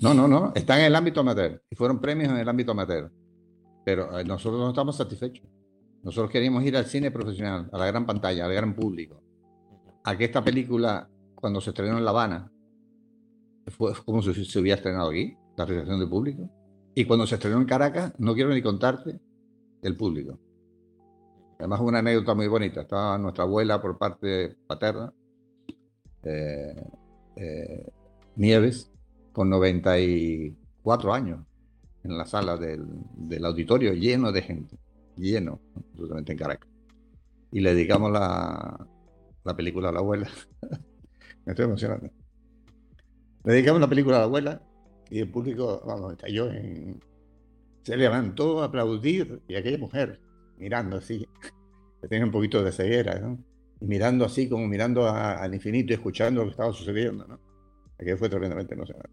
[0.00, 0.52] No, no, no.
[0.54, 3.10] Están en el ámbito amateur y fueron premios en el ámbito amateur.
[3.84, 5.46] Pero eh, nosotros no estamos satisfechos.
[6.04, 9.20] Nosotros queríamos ir al cine profesional, a la gran pantalla, al gran público
[10.08, 12.50] a que esta película, cuando se estrenó en La Habana,
[13.66, 16.48] fue como si se hubiera estrenado aquí, la reacción del público.
[16.98, 19.20] Y cuando se estrenó en Caracas, no quiero ni contarte
[19.82, 20.36] el público.
[21.56, 22.80] Además, una anécdota muy bonita.
[22.80, 25.12] Estaba nuestra abuela por parte paterna,
[26.24, 26.74] eh,
[27.36, 27.92] eh,
[28.34, 28.90] Nieves,
[29.32, 31.38] con 94 años,
[32.02, 34.76] en la sala del, auditorio, lleno de gente,
[35.14, 36.68] lleno, absolutamente en Caracas.
[37.52, 40.28] Y le dedicamos la película a la abuela.
[41.46, 42.10] Me estoy emocionando.
[43.44, 44.67] Le dedicamos la película a la abuela
[45.10, 47.00] y el público, vamos, cayó en...
[47.82, 50.20] Se levantó a aplaudir y aquella mujer
[50.58, 51.26] mirando así,
[52.00, 53.38] que tenía un poquito de ceguera, ¿no?
[53.80, 57.38] Y mirando así, como mirando al infinito y escuchando lo que estaba sucediendo, ¿no?
[57.98, 59.10] Aquello fue tremendamente emocionante.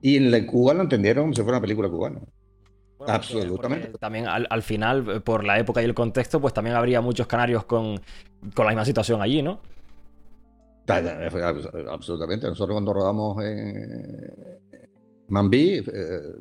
[0.00, 2.20] Y en Cuba lo entendieron como si fuera una película cubana.
[3.06, 3.98] Absolutamente.
[3.98, 7.64] también al, final, eh, por la época y el contexto, pues también habría muchos canarios
[7.64, 8.00] con,
[8.56, 9.60] la misma situación allí, ¿no?
[10.86, 12.46] Absolutamente.
[12.46, 14.62] Nosotros cuando rodamos en
[15.32, 16.34] Mambí, eh,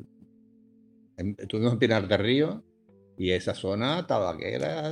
[1.37, 2.61] estuvimos en Pinar del Río
[3.17, 4.91] y esa zona tabaquera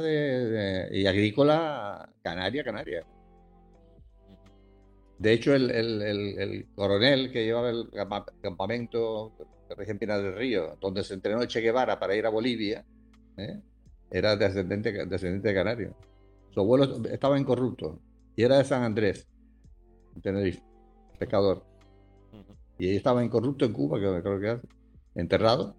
[0.89, 3.05] y agrícola canaria, canaria.
[5.17, 7.89] De hecho, el, coronel que llevaba el
[8.41, 9.33] campamento
[9.67, 12.85] de Pinar del Río, donde se entrenó Che Guevara para ir a Bolivia,
[13.35, 13.59] ¿eh?
[14.09, 15.95] era descendente, descendente de canario.
[16.51, 17.99] Su abuelo estaba incorrupto
[18.33, 19.27] y era de San Andrés,
[20.15, 20.63] en Tenerife,
[21.17, 21.68] pescador.
[22.79, 24.67] Y estaba incorrupto en Cuba, que creo que
[25.13, 25.75] enterrado.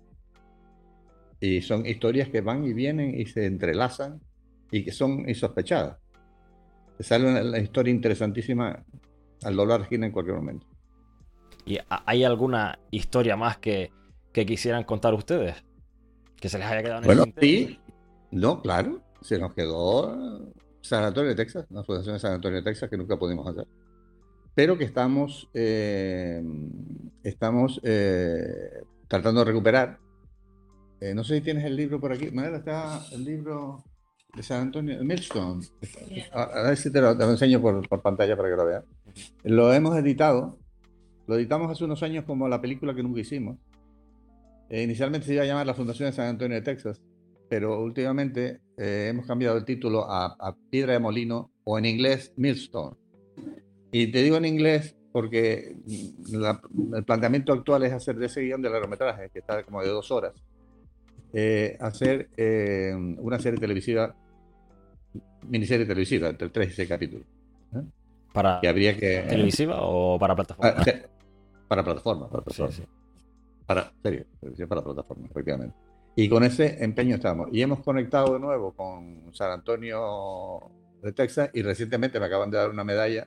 [1.41, 4.21] Y son historias que van y vienen y se entrelazan
[4.71, 5.97] y que son insospechadas.
[7.01, 8.85] Sale una, historia interesantísima
[9.43, 10.67] al doblar esquina en cualquier momento.
[11.65, 13.91] ¿Y hay alguna historia más que,
[14.33, 15.57] quisieran contar ustedes?
[16.37, 17.79] Que se les haya quedado en bueno, sí.
[18.31, 19.03] No, claro.
[19.23, 22.99] Se nos quedó San Antonio de Texas, la Fundación de San Antonio de Texas, que
[22.99, 23.67] nunca pudimos hacer.
[24.55, 26.43] Pero que estamos, eh,
[27.23, 29.99] estamos eh, tratando de recuperar.
[31.01, 32.31] Eh, no sé si tienes el libro por aquí.
[32.31, 33.83] Manera, está el libro
[34.35, 35.65] de San Antonio, Millstone.
[36.33, 38.85] A, ver si te lo, enseño por, pantalla para que lo veas.
[39.45, 40.59] Lo hemos editado,
[41.27, 43.57] lo editamos hace unos años como la película que nunca hicimos.
[44.69, 47.03] Eh, inicialmente se iba a llamar La Fundación de San Antonio de Texas,
[47.49, 52.97] pero últimamente eh, hemos cambiado el título a, Piedra de Molino o en inglés Millstone.
[53.92, 55.74] Y te digo en inglés porque
[56.94, 60.11] el planteamiento actual es hacer de ese guion de largometraje, que está como de dos
[60.11, 60.33] horas,
[61.33, 64.14] eh, hacer eh, una serie televisiva,
[65.48, 67.26] miniserie televisiva, entre 3 y 6 capítulos.
[67.74, 67.83] ¿eh?
[68.33, 70.74] Para habría que, ¿Televisiva o para plataforma?
[70.76, 70.85] Ah,
[71.66, 72.87] para plataforma, para plataforma.
[73.66, 74.26] Para, serio,
[74.68, 75.74] para plataforma, efectivamente.
[76.16, 77.48] Y con ese empeño estamos.
[77.53, 80.61] Y hemos conectado de nuevo con San Antonio
[81.03, 83.26] de Texas y recientemente me acaban de dar una medalla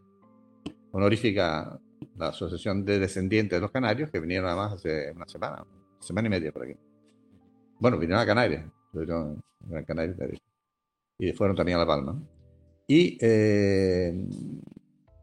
[0.94, 1.80] honorífica
[2.18, 5.66] la Asociación de Descendientes de los Canarios, que vinieron además hace una semana,
[6.00, 6.76] semana y media por aquí.
[7.80, 10.18] Bueno, vinieron a Canarias, a Canarias
[11.18, 12.22] y fueron también a La Palma.
[12.88, 14.28] Y, eh,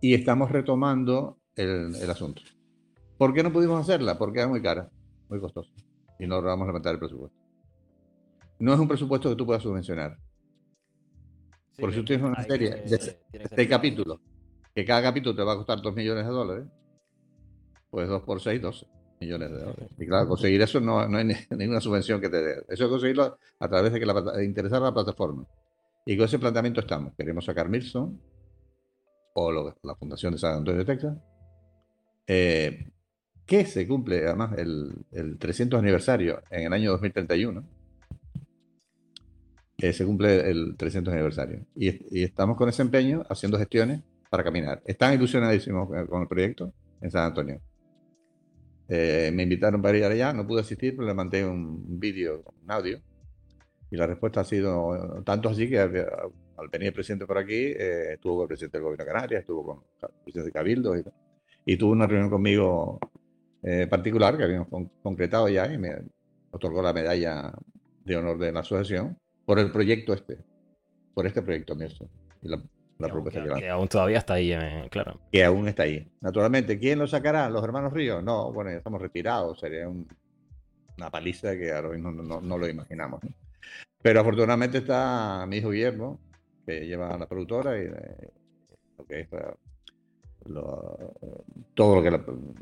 [0.01, 2.43] y estamos retomando el, asunto.
[3.17, 4.19] ¿Por qué no pudimos hacerla?
[4.19, 4.91] Porque era muy cara,
[5.29, 5.71] muy costosa.
[6.19, 7.39] Y no logramos levantar el presupuesto.
[8.59, 10.19] No es un presupuesto que tú puedas subvencionar.
[11.79, 12.99] Por si tú tienes una serie de
[13.55, 14.21] seis capítulos,
[14.75, 16.67] que cada capítulo te va a costar 2 millones de dólares,
[17.91, 18.87] pues 2 por 6, 12
[19.21, 19.89] millones de dólares.
[19.99, 22.53] Y claro, conseguir eso no, no hay ninguna subvención que te dé.
[22.69, 25.47] Eso es conseguirlo a través de que la, interesar a la plataforma.
[26.07, 27.15] Y con ese planteamiento estamos.
[27.17, 28.21] Queremos sacar Milson
[29.35, 31.17] o la Fundación de San Antonio de Texas,
[32.27, 32.91] eh,
[33.47, 37.65] que se cumple además el, el, 300 aniversario en el año 2031.
[39.79, 41.67] Eh, se cumple el 300 aniversario.
[41.75, 44.81] Y, y, estamos con ese empeño haciendo gestiones para caminar.
[44.87, 47.61] Están ilusionadísimos con el proyecto en San Antonio.
[48.88, 52.71] Eh, me invitaron para ir allá, no pude asistir, pero le mandé un vídeo, un
[52.71, 53.01] audio.
[53.90, 58.14] Y la respuesta ha sido tanto así que al venir el presidente por aquí, eh,
[58.14, 60.95] estuvo con el presidente del gobierno de Canarias, estuvo con el presidente de Cabildo
[61.64, 62.99] y, tuvo una reunión conmigo
[63.62, 64.69] eh, particular que habíamos
[65.03, 65.95] concretado ya y me
[66.51, 67.53] otorgó la medalla
[68.05, 70.38] de honor de la asociación por el proyecto este,
[71.14, 71.88] por este proyecto mío.
[72.43, 72.61] Y la,
[73.59, 75.21] que, aún todavía está ahí, eh, claro.
[75.33, 76.07] Que aún está ahí.
[76.21, 77.49] Naturalmente, ¿quién lo sacará?
[77.49, 78.23] ¿Los hermanos Ríos?
[78.23, 79.59] No, bueno, ya estamos retirados.
[79.59, 83.21] Sería una paliza que ahora mismo no, lo imaginamos.
[84.03, 86.21] Pero afortunadamente está mi hijo Guillermo,
[86.67, 87.87] que lleva la productora y
[89.09, 89.27] eh,
[91.75, 92.11] todo lo que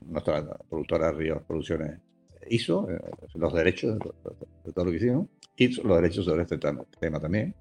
[0.07, 2.01] nuestra productora Ríos Producciones
[2.49, 2.99] hizo, eh,
[3.35, 7.55] los derechos de, todo lo que hicimos, y los derechos sobre este tema también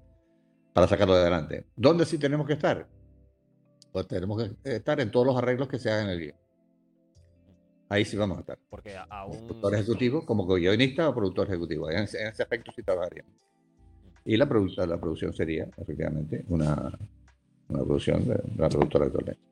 [0.78, 1.64] para sacarlo de adelante.
[1.74, 2.86] ¿Dónde sí tenemos que estar?
[3.90, 6.36] Pues tenemos que estar en todos los arreglos que se hagan en el guion.
[7.88, 8.58] Ahí sí vamos a estar.
[8.70, 9.38] Porque a un...
[9.38, 11.90] Productor ejecutivo, como guionista o productor ejecutivo.
[11.90, 13.32] En ese, aspecto sí trabajaríamos.
[14.24, 16.96] Y la, la producción sería, efectivamente, una,
[17.70, 19.42] una producción de, la productora actualmente.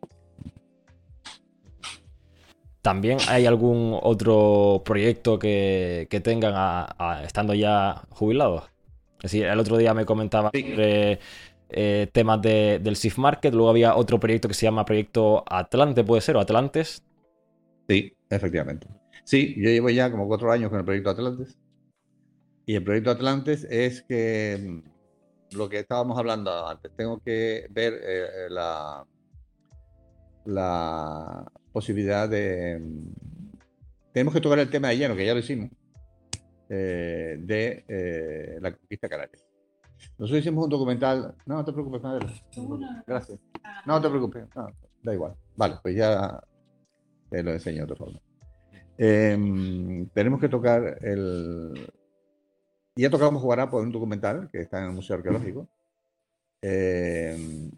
[2.83, 6.87] ¿También hay algún otro proyecto que, que tengan
[7.25, 8.76] estando ya jubilados?
[9.27, 11.21] Decir, el otro día me comentaba sobre
[11.69, 16.23] eh, temas del SIF Market, luego había otro proyecto que se llama Proyecto Atlante, ¿puede
[16.23, 16.37] ser?
[16.37, 17.03] ¿O Atlantes?
[17.89, 18.87] Sí, efectivamente.
[19.25, 21.59] Sí, yo llevo ya como cuatro años con el Proyecto Atlantes.
[22.65, 27.95] Y el Proyecto Atlantes es que mm, lo que estábamos hablando antes, tengo que ver
[28.03, 29.05] eh, la,
[30.45, 32.81] la, posibilidad de...
[34.13, 35.71] Tenemos que tocar el tema de lleno, que ya lo hicimos,
[36.69, 39.39] eh, de eh, la conquista canaria.
[40.19, 41.35] Nosotros hicimos un documental.
[41.47, 42.27] No, no te preocupes, Madera.
[43.07, 43.39] Gracias.
[43.87, 44.45] No te preocupes.
[45.03, 45.35] da igual.
[45.57, 46.43] Vale, pues ya
[47.31, 48.21] te lo enseño de otra forma.
[48.99, 51.91] Em, tenemos que tocar el.
[52.97, 55.69] Ya tocamos jugar por un documental que está en el Museo Arqueológico.
[56.63, 57.71] Em,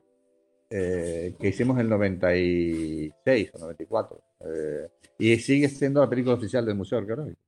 [0.70, 4.22] eh, que hicimos en el 96 o 94.
[4.40, 7.40] Eh, y sigue siendo la película oficial del Museo Arqueológico.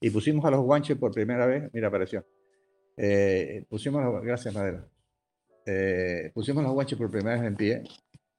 [0.00, 2.24] Y pusimos a los guanches por primera vez, mira, apareció.
[2.96, 4.86] Eh, pusimos, los, gracias Madera.
[6.32, 7.82] pusimos los guanches por primera vez en pie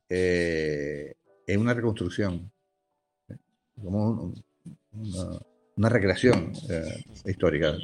[0.10, 2.52] en una reconstrucción,
[3.82, 4.34] como
[5.76, 6.54] una, recreación
[7.26, 7.76] histórica.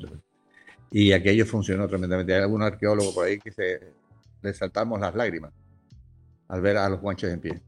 [0.92, 2.36] Y aquello funcionó tremendamente.
[2.36, 3.80] Hay algún arqueólogo por ahí que se
[4.42, 5.52] le saltamos las lágrimas
[6.50, 7.62] al ver a los guanches en pie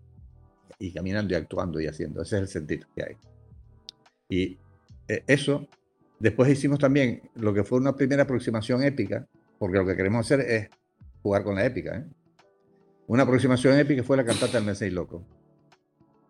[0.77, 2.21] y caminando y actuando y haciendo.
[2.21, 3.15] Ese es el sentido que hay.
[4.29, 4.57] Y
[5.07, 5.67] eh, eso,
[6.19, 10.41] después hicimos también lo que fue una primera aproximación épica, porque lo que queremos hacer
[10.41, 10.69] es
[11.21, 11.97] jugar con la épica.
[11.97, 12.06] ¿eh?
[13.08, 15.25] Una aproximación épica fue la cantata del Mesei Loco.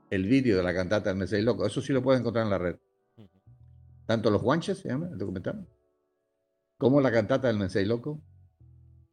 [0.10, 2.58] El vídeo de la cantata del Mesei Loco, eso sí lo puedes encontrar en la
[2.58, 2.76] red.
[4.06, 5.68] Tanto los guanches, se llama el documental,
[6.78, 8.22] como la cantata del Mesei Loco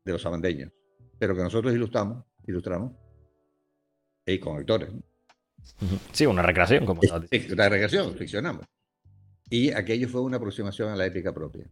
[0.04, 0.70] de los abandeños,
[1.18, 2.92] pero que nosotros ilustramos, ilustramos
[4.26, 4.90] y con actores.
[6.12, 8.64] Sí, una recreación, como Sí, una recreación, ficcionamos.
[9.50, 11.66] Y aquello fue una aproximación a la épica propia.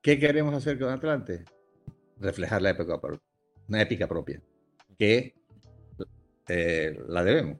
[0.00, 1.44] ¿Qué queremos hacer con Atlante?
[2.18, 3.00] Reflejar la época,
[3.68, 4.40] una épica propia,
[4.98, 5.34] que
[6.48, 7.58] eh, la debemos.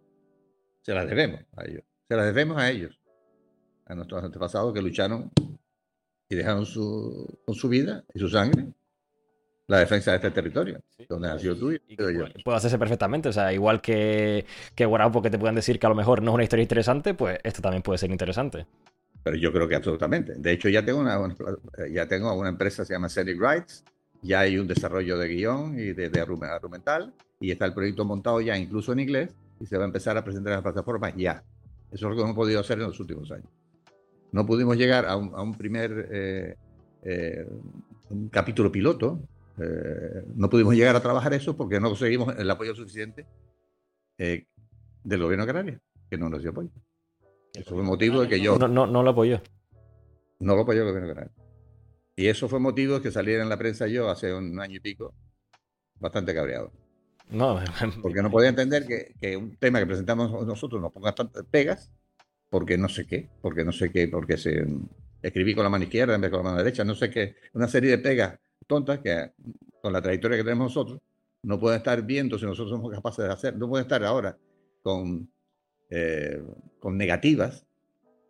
[0.82, 1.82] Se la debemos a ellos.
[2.08, 3.00] Se la debemos a ellos,
[3.86, 5.30] a nuestros antepasados que lucharon
[6.28, 8.72] y dejaron su, con su vida y su sangre
[9.68, 11.80] la defensa de este territorio, donde ha sido tuyo.
[12.44, 15.88] Puede hacerse perfectamente, o sea, igual que, que Guarapo que te puedan decir que a
[15.88, 18.66] lo mejor no es una historia interesante, pues esto también puede ser interesante.
[19.26, 20.34] Pero yo creo que absolutamente.
[20.36, 21.18] De hecho, ya tengo una,
[21.90, 23.84] ya tengo una empresa que se llama Scenic Rights,
[24.22, 28.40] ya hay un desarrollo de guion y de, de argumental, y está el proyecto montado
[28.40, 31.42] ya incluso en inglés, y se va a empezar a presentar en las plataformas ya.
[31.90, 33.48] Eso es lo que hemos podido hacer en los últimos años.
[34.30, 36.54] No pudimos llegar a un, primer eh,
[37.02, 37.48] eh,
[38.30, 39.18] capítulo piloto,
[39.58, 43.26] eh, no pudimos llegar a trabajar eso porque no conseguimos el apoyo suficiente
[44.18, 44.46] eh,
[45.02, 46.70] del gobierno de Canarias, que no nos dio apoyo.
[47.56, 48.58] Eso fue motivo de que yo...
[48.58, 49.40] No, no, no lo apoyó.
[50.40, 51.34] No lo apoyó el gobierno Canarias.
[52.14, 54.80] Y eso fue motivo de que saliera en la prensa yo hace un año y
[54.80, 55.14] pico
[55.98, 56.72] bastante cabreado.
[57.28, 57.58] No,
[58.02, 61.90] porque no podía entender que, que, un tema que presentamos nosotros nos ponga tantas pegas,
[62.50, 64.66] porque no sé qué, porque no sé qué, porque se
[65.22, 67.36] escribí con la mano izquierda en vez de con la mano derecha, no sé qué,
[67.54, 69.32] una serie de pegas tontas que
[69.82, 71.00] con la trayectoria que tenemos nosotros
[71.42, 74.36] no pueden estar viendo si nosotros somos capaces de hacer, no pueden estar ahora
[74.82, 75.28] con,
[75.90, 76.42] eh,
[76.78, 77.66] con negativas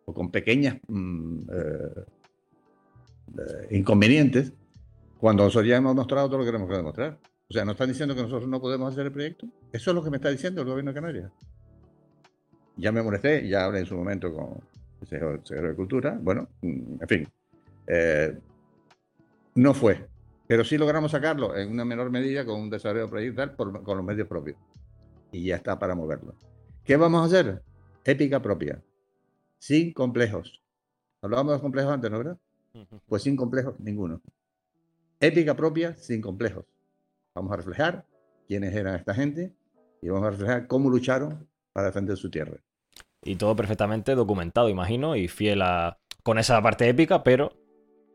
[0.05, 2.05] o con pequeñas mm, eh,
[3.37, 4.53] eh, inconvenientes
[5.19, 7.17] cuando nosotros ya hemos mostrado todo lo que tenemos que demostrar.
[7.49, 9.47] O sea, ¿nos están diciendo que nosotros no podemos hacer el proyecto?
[9.71, 11.31] Eso es lo que me está diciendo el gobierno de Canarias.
[12.75, 14.59] Ya me molesté, ya hablé en su momento con
[15.01, 16.17] el secretario de Cultura.
[16.21, 17.27] Bueno, mm, en fin,
[19.55, 20.05] no fue
[20.47, 24.05] pero sí logramos sacarlo en una menor medida con un desarrollo proyectal por, con los
[24.05, 24.57] medios propios.
[25.31, 26.33] Y ya está para moverlo.
[26.87, 27.61] ¿Qué vamos a hacer?
[28.05, 28.81] Épica propia.
[29.59, 30.63] Sin complejos.
[31.21, 32.37] Hablábamos de complejos antes, ¿no verdad?
[33.07, 34.21] Pues sin complejos, ninguno.
[35.19, 36.63] Épica propia, sin complejos.
[37.35, 38.05] Vamos a reflejar
[38.47, 39.53] quiénes eran esta gente
[40.01, 42.55] y vamos a reflejar cómo lucharon para defender su tierra.
[43.21, 47.51] Y todo perfectamente documentado, imagino, y fiel a con esa parte épica, pero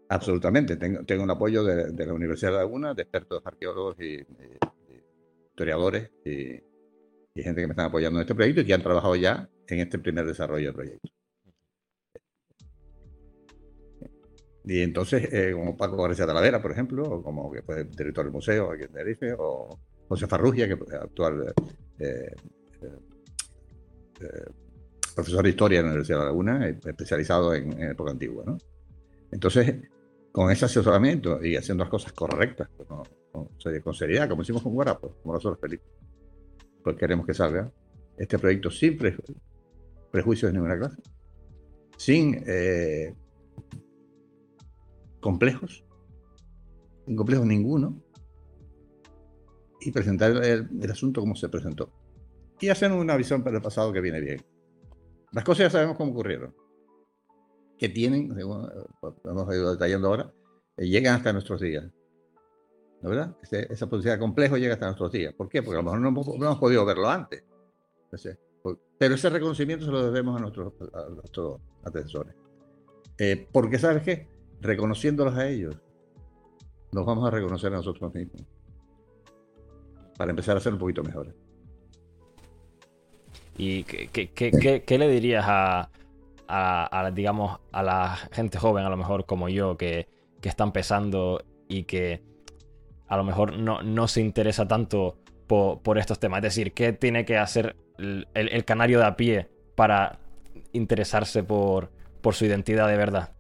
[0.09, 0.79] Absolutamente.
[0.79, 4.25] Tengo, tengo un apoyo de, la Universidad de Laguna, de expertos arqueólogos y,
[5.51, 6.72] historiadores y,
[7.35, 9.99] gente que me están apoyando en este proyecto y que han trabajado ya en este
[9.99, 11.09] primer desarrollo del proyecto.
[14.65, 18.33] Y entonces, eh, como Paco García Talavera, por ejemplo, o como que fue director del
[18.33, 21.53] museo aquí en Tenerife, o José Farrugia, que es actual
[21.99, 22.35] eh,
[24.21, 24.45] eh,
[25.15, 28.45] profesor de historia en la Universidad de Laguna, especializado en, en época antigua.
[28.47, 28.59] ¿no?
[29.33, 29.75] Entonces,
[30.33, 35.35] con ese asesoramiento y haciendo las cosas correctas, con, seriedad, como hicimos con Guarapo, como
[35.35, 35.93] las otras películas,
[36.83, 37.73] pues queremos que salga
[38.17, 38.99] este proyecto sin
[40.11, 41.03] prejuicios de ninguna clase,
[41.97, 43.15] sin eh,
[45.21, 45.85] complejos,
[47.07, 48.03] sin complejos ninguno,
[49.81, 51.91] y presentar el, asunto como se presentó.
[52.61, 54.45] Y hacer una visión para el pasado que viene bien.
[55.33, 56.55] Las cosas ya sabemos cómo ocurrieron
[57.79, 60.33] que tienen, según eh, hemos ido detallando ahora,
[60.77, 61.85] eh, llegan hasta nuestros días.
[63.03, 63.37] ¿No verdad?
[63.43, 65.35] esa posibilidad complejo llega hasta nuestros días.
[65.35, 65.63] ¿Por qué?
[65.63, 67.43] Porque a lo mejor no hemos, podido verlo antes.
[68.99, 72.35] Pero ese reconocimiento se lo debemos a nuestros, a atensores.
[73.19, 74.29] Eh, porque, ¿sabes qué?
[74.61, 75.77] Reconociéndolos a ellos,
[76.93, 78.43] nos vamos a reconocer a nosotros mismos.
[80.17, 81.35] Para empezar a ser un poquito mejores.
[83.57, 85.91] ¿Y qué, le dirías a,
[87.15, 90.09] digamos, a la gente joven, a lo mejor como yo, que,
[90.43, 92.23] está empezando y que
[93.13, 96.39] a lo mejor no, se interesa tanto por, estos temas?
[96.39, 100.19] Es decir, ¿qué tiene que hacer el, canario de a pie para
[100.73, 101.91] interesarse por,
[102.23, 103.35] por su identidad de verdad?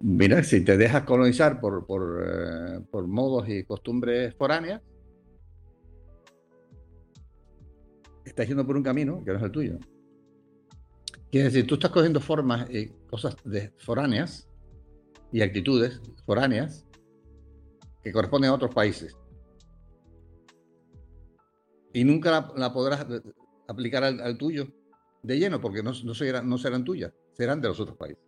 [0.00, 4.82] Mira, si te dejas colonizar por, por, eh, por modos y costumbres foráneas,
[8.26, 9.78] estás yendo por un camino que no es el tuyo.
[11.30, 13.36] Quiere decir, tú estás cogiendo formas y cosas
[13.78, 14.50] foráneas
[15.32, 16.86] y actitudes foráneas
[18.02, 19.16] que corresponden a otros países.
[21.92, 23.06] Y nunca la, podrás
[23.68, 24.68] aplicar al, tuyo
[25.22, 28.24] de lleno, porque no, no, serán, tuyas, serán de los otros países.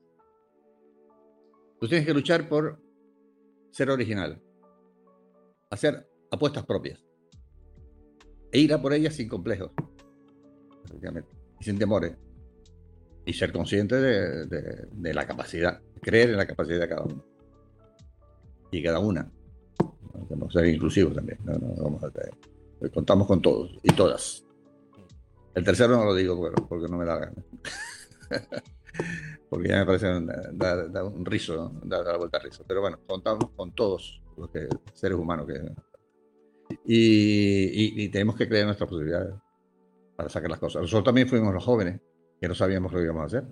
[1.80, 2.80] Tú tienes que luchar por
[3.70, 4.40] ser original,
[5.70, 7.04] hacer apuestas propias
[8.52, 9.72] e ir a por ellas sin complejos
[11.60, 12.16] y sin temores.
[13.26, 17.24] Y ser consciente de, la capacidad, creer en la capacidad de cada uno.
[18.70, 19.32] Y cada una.
[20.28, 21.38] Tenemos ser inclusivos también.
[22.92, 24.44] contamos con todos y todas.
[25.54, 26.36] El tercero no lo digo
[26.68, 27.44] porque, no me da gana.
[29.48, 30.06] porque ya me parece
[30.52, 32.64] dar, un riso, dar la vuelta a riso.
[32.66, 35.60] Pero bueno, contamos con todos los que, seres humanos que.
[36.84, 39.34] Y, y, tenemos que creer nuestras posibilidades
[40.16, 40.82] para sacar las cosas.
[40.82, 42.00] Nosotros también fuimos los jóvenes
[42.40, 43.44] que no sabíamos lo que íbamos a hacer.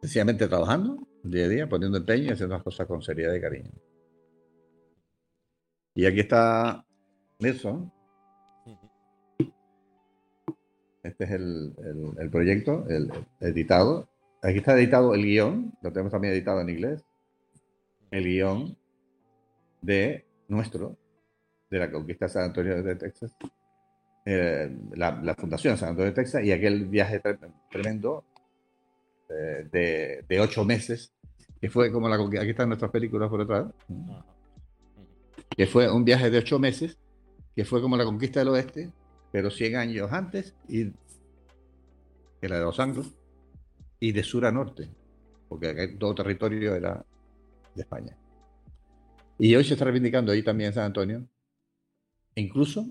[0.00, 3.70] Sencillamente trabajando día a día, poniendo empeño y haciendo las cosas con seriedad y cariño.
[5.94, 6.84] Y aquí está
[7.38, 7.92] Nelson.
[11.02, 11.74] Este es el,
[12.18, 13.10] el, proyecto, el,
[13.40, 14.08] editado.
[14.42, 17.04] Aquí está editado el guion, lo tenemos también editado en inglés.
[18.10, 18.76] El guion
[19.80, 20.96] de nuestro,
[21.70, 23.34] de la conquista de San Antonio de Texas.
[24.26, 27.22] Eh, la, Fundación San Antonio de Texas y aquel viaje
[27.70, 28.24] tremendo
[29.30, 31.12] eh, de, ocho meses,
[31.60, 33.66] que fue como la aquí están nuestras películas por detrás,
[35.56, 36.96] que fue un viaje de ocho meses,
[37.54, 38.92] que fue como la conquista del oeste,
[39.32, 40.90] pero 100 años antes, y
[42.40, 43.14] que la de los anglos,
[43.98, 44.88] y de sur a norte,
[45.48, 47.04] porque todo territorio era
[47.74, 48.16] de España.
[49.38, 51.26] Y hoy se está reivindicando ahí también en San Antonio,
[52.34, 52.86] incluso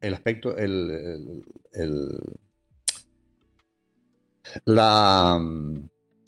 [0.00, 1.44] el aspecto, el,
[4.64, 5.40] la,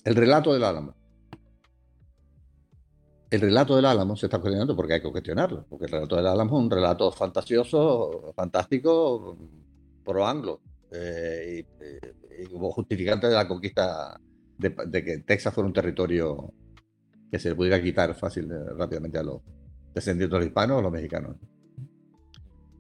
[0.04, 0.97] el relato del Álamo.
[3.30, 6.26] El relato del Álamo se está cuestionando porque hay que cuestionarlo, porque el relato del
[6.26, 9.36] Álamo es un relato fantasioso, fantástico,
[10.04, 10.60] pro anglo,
[10.90, 11.64] eh,
[12.38, 14.18] y, como justificante de la conquista
[14.56, 16.52] de, que Texas fuera un territorio
[17.30, 19.42] que se le pudiera quitar fácil, eh, rápidamente a los
[19.94, 21.36] descendientes de hispanos o los mexicanos.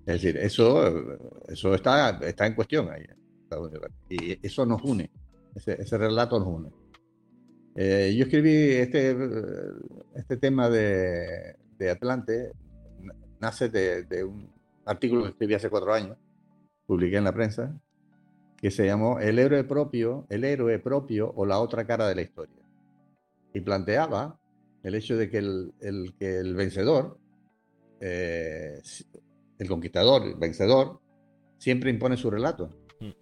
[0.06, 3.04] Es decir, eso, eso está, está en cuestión ahí.
[4.08, 5.10] Y eso nos une,
[5.54, 6.70] ese, relato nos une.
[7.80, 9.16] Eh, yo escribí este,
[10.16, 11.54] este tema de,
[11.88, 12.50] Atlante,
[13.38, 14.50] nace de, un
[14.84, 16.16] artículo que escribí hace cuatro años,
[16.86, 17.80] publiqué en la prensa,
[18.56, 22.22] que se llamó El héroe propio, el héroe propio o la otra cara de la
[22.22, 22.64] historia.
[23.54, 24.40] Y planteaba
[24.82, 27.16] el hecho de que el, que el vencedor
[28.00, 28.82] eh,
[29.56, 31.00] el conquistador, el vencedor,
[31.58, 32.70] siempre impone su relato.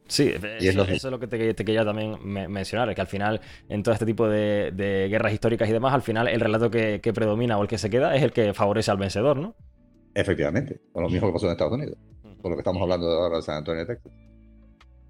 [0.06, 4.06] Sí, eso, es lo que te, quería también mencionar, que al final, en todo este
[4.06, 7.78] tipo de, guerras históricas y demás, al final el relato que, predomina o el que
[7.78, 9.54] se queda es el que favorece al vencedor, ¿no?
[10.14, 11.98] Efectivamente, con lo mismo que pasó en Estados Unidos,
[12.40, 14.12] con lo que estamos hablando ahora de San Antonio de Texas.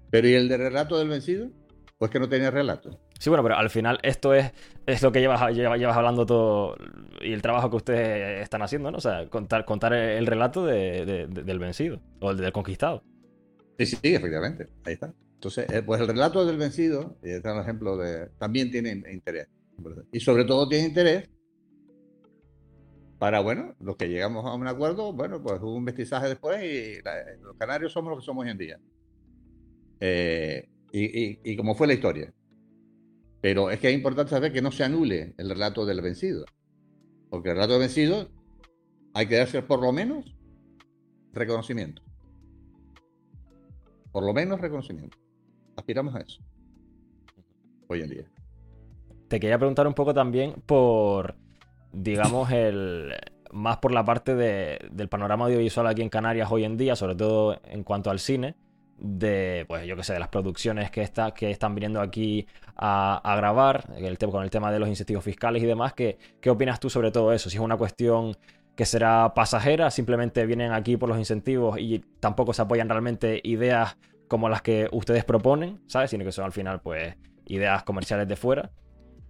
[0.09, 1.49] Pero ¿y el de relato del vencido?
[1.97, 2.99] Pues que no tenía relato.
[3.19, 4.51] Sí, bueno, pero al final esto es,
[4.85, 6.75] es lo que llevas, llevas, hablando todo
[7.21, 8.97] y el trabajo que ustedes están haciendo, ¿no?
[8.97, 13.03] O sea, contar, contar el relato del vencido o el del conquistado.
[13.77, 14.67] Sí, sí, efectivamente.
[14.85, 15.13] Ahí está.
[15.35, 19.03] Entonces, eh, pues el relato del vencido, y este es un ejemplo de, también tiene
[19.11, 19.47] interés.
[20.11, 21.29] Y sobre todo tiene interés
[23.19, 27.01] para, bueno, los que llegamos a un acuerdo, bueno, pues hubo un mestizaje después y
[27.43, 28.79] los canarios somos lo que somos hoy en día.
[29.99, 32.33] Eh, y, y, como fue la historia.
[33.41, 36.45] Pero es que es importante saber que no se anule el relato del vencido.
[37.29, 38.29] Porque el relato del vencido
[39.13, 40.35] hay que darse por lo menos
[41.33, 42.01] reconocimiento.
[44.11, 45.17] Por lo menos reconocimiento.
[45.75, 46.41] Aspiramos a eso.
[47.87, 48.31] Hoy en día.
[49.27, 51.35] Te quería preguntar un poco también por,
[51.91, 53.13] digamos, el
[53.51, 57.59] más por la parte del panorama audiovisual aquí en Canarias hoy en día, sobre todo
[57.65, 58.55] en cuanto al cine
[58.97, 63.35] de, pues yo qué sé, de las producciones que, está, que están viniendo aquí a,
[63.37, 66.89] grabar, el con el tema de los incentivos fiscales y demás, ¿qué, ¿qué opinas tú
[66.89, 67.49] sobre todo eso?
[67.49, 68.35] Si es una cuestión
[68.77, 73.97] que será pasajera, simplemente vienen aquí por los incentivos y tampoco se apoyan realmente ideas
[74.27, 76.11] como las que ustedes proponen, ¿sabes?
[76.11, 77.15] Sino que son al final, pues,
[77.47, 78.69] ideas comerciales de fuera.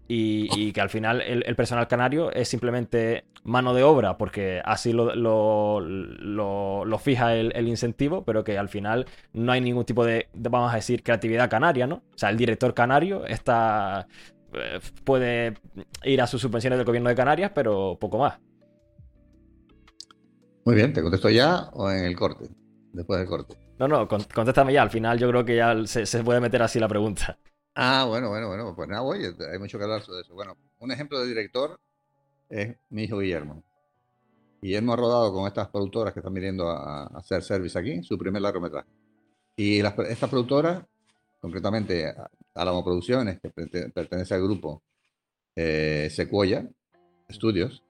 [0.09, 5.13] Y, que al final el, personal canario es simplemente mano de obra, porque así lo,
[5.15, 10.77] lo, fija el, incentivo, pero que al final no hay ningún tipo de, vamos a
[10.77, 11.95] decir, creatividad canaria, ¿no?
[11.95, 14.07] O sea, el director canario está,
[14.53, 15.55] eh, puede
[16.03, 18.39] ir a sus subvenciones del gobierno de Canarias, pero poco más.
[20.67, 22.49] Muy bien, ¿te contesto ya o en el corte?
[22.91, 23.55] Después del corte.
[23.79, 24.81] No, no, contéstame ya.
[24.81, 27.39] Al final yo creo que ya se, se puede meter así la pregunta.
[27.73, 30.33] Ah, bueno, bueno, bueno, pues nada, oye, hay mucho que hablar sobre eso.
[30.33, 31.79] Bueno, un ejemplo de director
[32.49, 33.63] es mi hijo Guillermo.
[34.61, 38.41] Guillermo ha rodado con estas productoras que están viniendo a, hacer service aquí, su primer
[38.41, 38.89] largometraje.
[39.55, 40.83] Y las, estas productoras,
[41.39, 42.13] concretamente
[42.55, 44.83] Alamo Producciones, que pertenece al grupo
[45.55, 46.69] eh, Sequoia
[47.29, 47.81] Studios,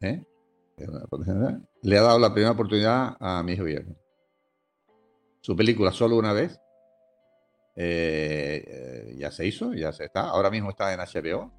[0.00, 0.20] ¿eh?
[1.84, 3.94] Le ha dado la primera oportunidad a mi hijo Guillermo.
[5.42, 6.58] Su película Solo una vez
[7.76, 10.22] eh, eh, ya se hizo, ya se está.
[10.22, 11.52] Ahora mismo está en HBO.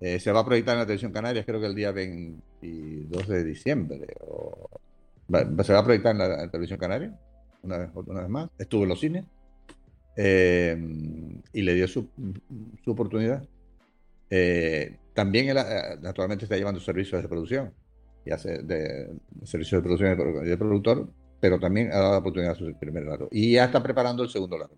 [0.00, 3.44] Eh, se va a proyectar en la televisión canaria, creo que el día 22 de
[3.44, 4.06] diciembre.
[5.62, 7.14] se va a proyectar en la, televisión canaria,
[7.62, 8.48] una vez, una vez más.
[8.58, 9.26] Estuvo en los cines
[10.16, 12.08] y le dio su,
[12.82, 13.46] su oportunidad.
[15.12, 15.56] también él,
[16.00, 17.74] naturalmente está llevando servicios de producción
[18.24, 19.10] y hace de,
[19.44, 21.08] servicios de producción y de productor,
[21.40, 23.28] pero también ha dado la oportunidad a su primer lado.
[23.30, 24.76] Y ya está preparando el segundo lado.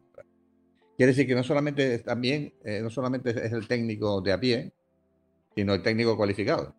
[0.96, 4.72] Quiere decir que no solamente también, eh, no solamente es el técnico de a pie,
[5.54, 6.74] sino el técnico cualificado.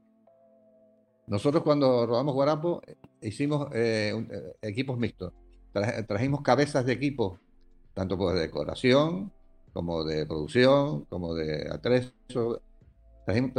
[1.27, 2.81] Nosotros cuando rodamos Guarapo
[3.21, 5.33] hicimos eh, eh, equipos mixtos.
[6.07, 7.39] trajimos cabezas de equipo,
[7.93, 9.31] tanto de decoración,
[9.73, 12.61] como de producción, como de atrezo.
[13.25, 13.51] Trajimos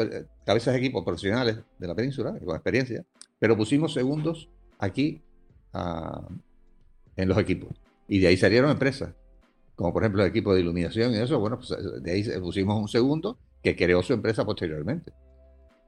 [0.45, 3.05] cabezas de equipo profesionales de la península, con experiencia,
[3.39, 5.23] pero pusimos segundos aquí
[5.73, 6.27] ah,
[7.17, 7.71] en los equipos.
[8.09, 9.15] Y de ahí salieron empresas
[9.75, 12.89] como por ejemplo el equipo de iluminación y eso, bueno, pues de ahí pusimos un
[12.89, 15.13] segundo que creó su empresa posteriormente.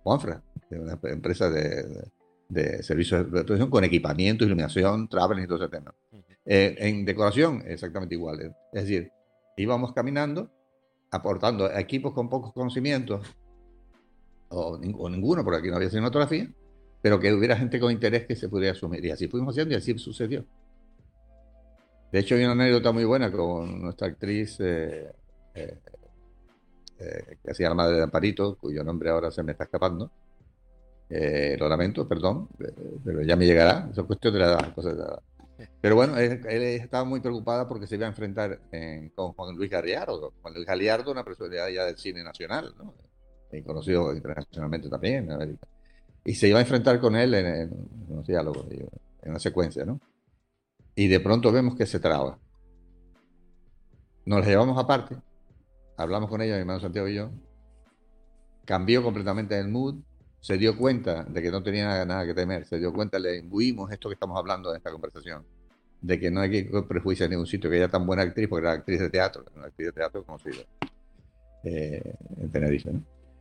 [0.03, 2.11] Juanfra, una empresa de,
[2.49, 5.95] de, servicios de producción con equipamiento, iluminación, travel y todo ese tema.
[6.45, 8.55] Eh, en decoración, exactamente igual.
[8.73, 9.11] Es decir,
[9.57, 10.51] íbamos caminando,
[11.11, 13.27] aportando equipos con pocos conocimientos,
[14.49, 16.49] o, ninguno, porque aquí no había cinematografía,
[17.03, 19.05] pero que hubiera gente con interés que se pudiera asumir.
[19.05, 20.45] Y así fuimos haciendo y así sucedió.
[22.13, 25.13] De hecho, hay una anécdota muy buena con nuestra actriz eh,
[25.55, 25.79] eh,
[26.99, 30.11] eh, que hacía la madre de Amparito, cuyo nombre ahora se me está escapando.
[31.11, 32.49] lo lamento, perdón,
[33.05, 33.89] pero ya me llegará.
[33.91, 35.23] Eso es cuestión de la edad.
[35.81, 38.61] Pero bueno, él, estaba muy preocupada porque se iba a enfrentar
[39.15, 40.33] con Juan Luis Galliardo.
[40.43, 42.95] Juan Luis Galliardo, una personalidad ya del cine nacional, ¿no?
[43.65, 45.67] Conocido internacionalmente también en América.
[46.25, 47.71] Y se iba a enfrentar con él en, en
[48.09, 50.01] unos diálogos, en una secuencia, ¿no?
[50.97, 52.39] y de pronto vemos que se traba.
[54.25, 55.15] Nos la llevamos aparte,
[55.97, 57.31] hablamos con ella, mi hermano Santiago y yo,
[58.65, 59.97] cambió completamente el mood,
[60.41, 63.93] se dio cuenta de que no tenía nada, que temer, se dio cuenta, le imbuimos
[63.93, 65.45] esto que estamos hablando en esta conversación,
[66.01, 68.67] de que no hay que prejuiciar en ningún sitio, que ella tan buena actriz, porque
[68.67, 70.65] era actriz de teatro, una actriz de teatro conocida
[71.63, 72.91] eh, en Tenerife,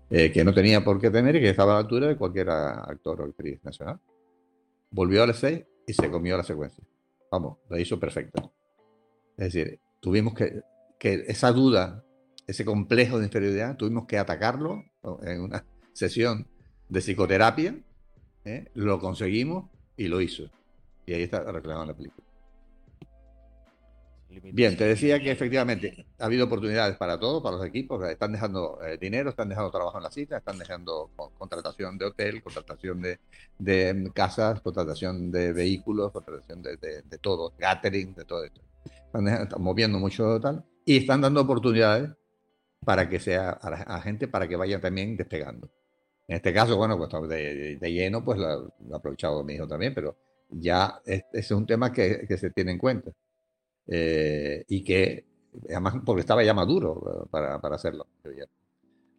[0.10, 2.50] eh, que no tenía por qué temer y que estaba a la altura de cualquier
[2.50, 4.00] actor o actriz nacional.
[4.92, 6.84] Volvió a las seis y se comió la secuencia.
[7.32, 8.52] Vamos, lo hizo perfecto.
[9.38, 10.62] Es decir, tuvimos que,
[11.00, 12.04] que esa duda,
[12.48, 14.84] ese complejo de inferioridad, tuvimos que atacarlo
[15.24, 16.48] en una sesión
[16.90, 17.76] de psicoterapia,
[18.46, 18.70] ¿eh?
[18.74, 20.50] lo conseguimos y lo hizo.
[21.06, 22.25] Y ahí está reclamando la película.
[24.42, 28.80] Bien, te decía que efectivamente ha habido oportunidades para todos, para los equipos, están dejando
[28.84, 34.12] eh, dinero, están dejando trabajo en la cita, están dejando contratación de hotel, contratación de,
[34.14, 38.62] casas, contratación de vehículos, contratación de, todo, catering, de todo esto.
[39.06, 42.10] Están, moviendo mucho tal y están dando oportunidades
[42.84, 45.70] para que sea a, gente para que vaya también despegando.
[46.28, 50.18] En este caso, bueno, pues de, lleno, pues lo, ha aprovechado mi hijo también, pero
[50.50, 53.12] ya ese es un tema que se tiene en cuenta.
[53.88, 55.26] Eh, y que,
[55.70, 58.08] además, porque estaba ya maduro para, para, hacerlo.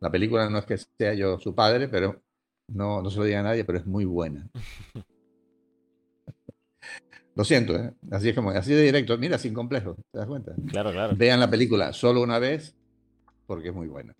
[0.00, 2.22] La película no es que sea yo su padre, pero
[2.68, 4.48] no, no se lo diga a nadie, pero es muy buena.
[7.34, 7.92] Lo siento, ¿eh?
[8.12, 10.54] así es como, así de directo, mira, sin complejo, ¿te das cuenta?
[10.68, 11.14] Claro, claro.
[11.14, 12.74] Vean la película solo una vez
[13.46, 14.14] porque es muy buena.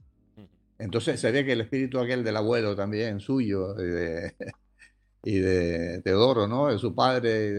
[0.78, 4.34] Entonces se ve que el espíritu aquel del abuelo también, suyo, y de,
[5.24, 6.68] y de Teodoro, ¿no?
[6.68, 7.50] De su padre, y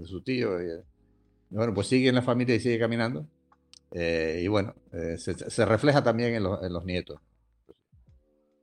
[0.00, 0.66] de, su tío, y
[1.50, 3.26] bueno, pues sigue en la familia y sigue caminando.
[3.92, 4.74] y bueno,
[5.16, 7.20] se, refleja también en, los nietos.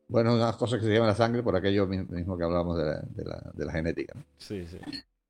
[0.07, 3.71] Bueno, unas cosas que se llaman la sangre por aquello mismo que hablábamos de la,
[3.71, 4.13] genética.
[4.37, 4.77] Sí, sí.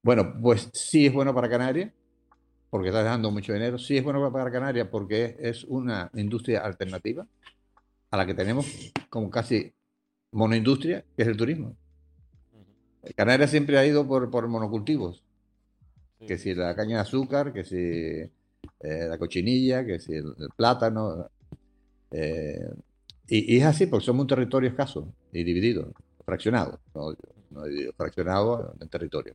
[0.03, 1.91] Bueno, pues sí es bueno para Canarias,
[2.69, 3.77] porque está dejando mucho dinero.
[3.77, 7.25] Sí es bueno para Canarias porque es una industria alternativa
[8.11, 8.67] a la que tenemos
[9.09, 9.73] como casi
[10.31, 11.75] monoindustria, que es el turismo.
[13.15, 15.24] Canarias siempre ha ido por, por monocultivos.
[16.27, 21.29] Que si la caña de azúcar, que si eh, la cochinilla, que si el, plátano.
[22.11, 22.69] Eh,
[23.27, 25.91] y, es así porque somos un territorio escaso y dividido,
[26.23, 27.13] fraccionado, no,
[27.97, 29.33] fraccionado en territorio.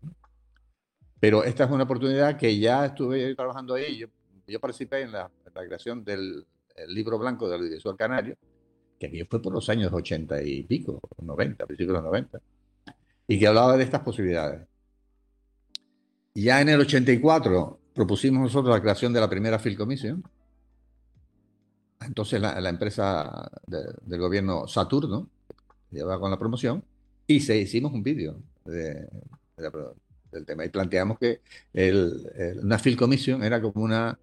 [1.19, 3.99] Pero esta es una oportunidad que ya estuve trabajando ahí.
[3.99, 4.07] Yo,
[4.47, 6.47] yo participé en la, creación del
[6.89, 8.37] libro blanco del audiovisual canario,
[8.99, 12.41] que aquí fue por los años 80 y pico, 90, principios de los 90,
[13.27, 14.70] y que hablaba de estas posibilidades.
[16.35, 20.25] Ya en el 84 propusimos nosotros la creación de la primera Film Commission,
[22.01, 25.29] entonces la, empresa del gobierno Saturno
[25.91, 26.83] llevaba con la promoción
[27.27, 31.41] y se hicimos un vídeo del tema y planteamos que
[32.63, 34.19] una Field Commission era como una,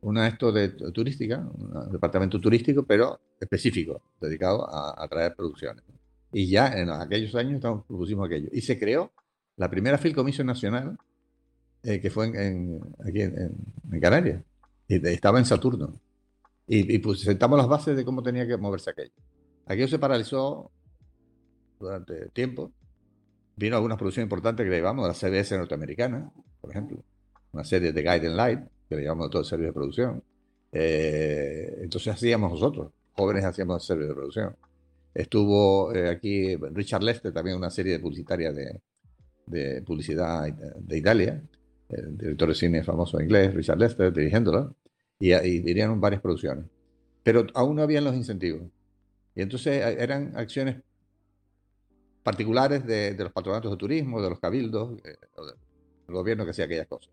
[0.00, 5.84] una esto de turística, un departamento turístico, pero específico, dedicado a, traer producciones.
[6.32, 8.48] Y ya en aquellos años estamos, propusimos aquello.
[8.52, 9.12] Y se creó
[9.56, 10.96] la primera Field Commission nacional,
[11.82, 13.52] eh, que fue en, aquí en,
[13.92, 14.42] en Canarias.
[14.88, 15.92] Y estaba en Saturno
[16.72, 19.10] y, pues sentamos las bases de cómo tenía que moverse aquello.
[19.66, 20.70] Aquello se paralizó
[21.80, 22.70] durante tiempo.
[23.56, 27.02] Vino algunas producciones importantes que le llevamos, la CBS norteamericana, por ejemplo,
[27.52, 30.22] una serie de Guide and Light, que le llevamos todo el servicio de producción.
[30.70, 34.56] Eh, entonces hacíamos nosotros, jóvenes hacíamos el servicio de producción.
[35.12, 38.80] Estuvo eh, aquí Richard Lester, también una serie de publicitaria de,
[39.46, 41.42] de publicidad de Italia,
[41.92, 44.72] el director de cine famoso inglés, Richard Lester, dirigiéndola
[45.18, 46.66] y, y dirían varias producciones.
[47.22, 48.62] Pero aún no habían los incentivos.
[49.34, 50.76] Y entonces eh, eran acciones
[52.22, 55.16] particulares de, los patronatos de turismo, de los cabildos, eh,
[56.06, 57.12] del gobierno que hacía aquellas cosas.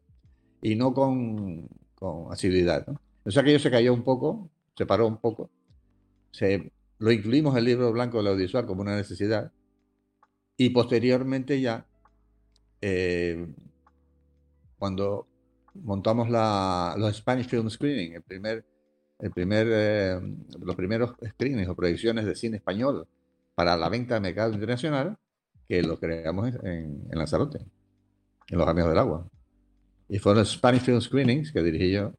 [0.61, 2.86] Y no con, con asiduidad.
[2.88, 2.99] ¿no?
[3.19, 5.49] Entonces aquello se cayó un poco, se paró un poco.
[6.32, 9.51] Se, lo incluimos en el libro blanco del audiovisual como una necesidad.
[10.57, 11.86] Y posteriormente ya,
[12.82, 13.47] eh,
[14.78, 15.28] cuando
[15.73, 18.65] montamos la, los Spanish Film Screening, el primer,
[19.19, 20.19] el primer, eh,
[20.59, 23.07] los primeros screenings o proyecciones de cine español
[23.55, 25.17] para la venta de mercado internacional,
[25.67, 27.59] que lo creamos en, en Lanzarote,
[28.49, 29.28] en los Amigos del Agua.
[30.09, 32.13] Y fueron los Spanish Film Screenings que dirigí yo,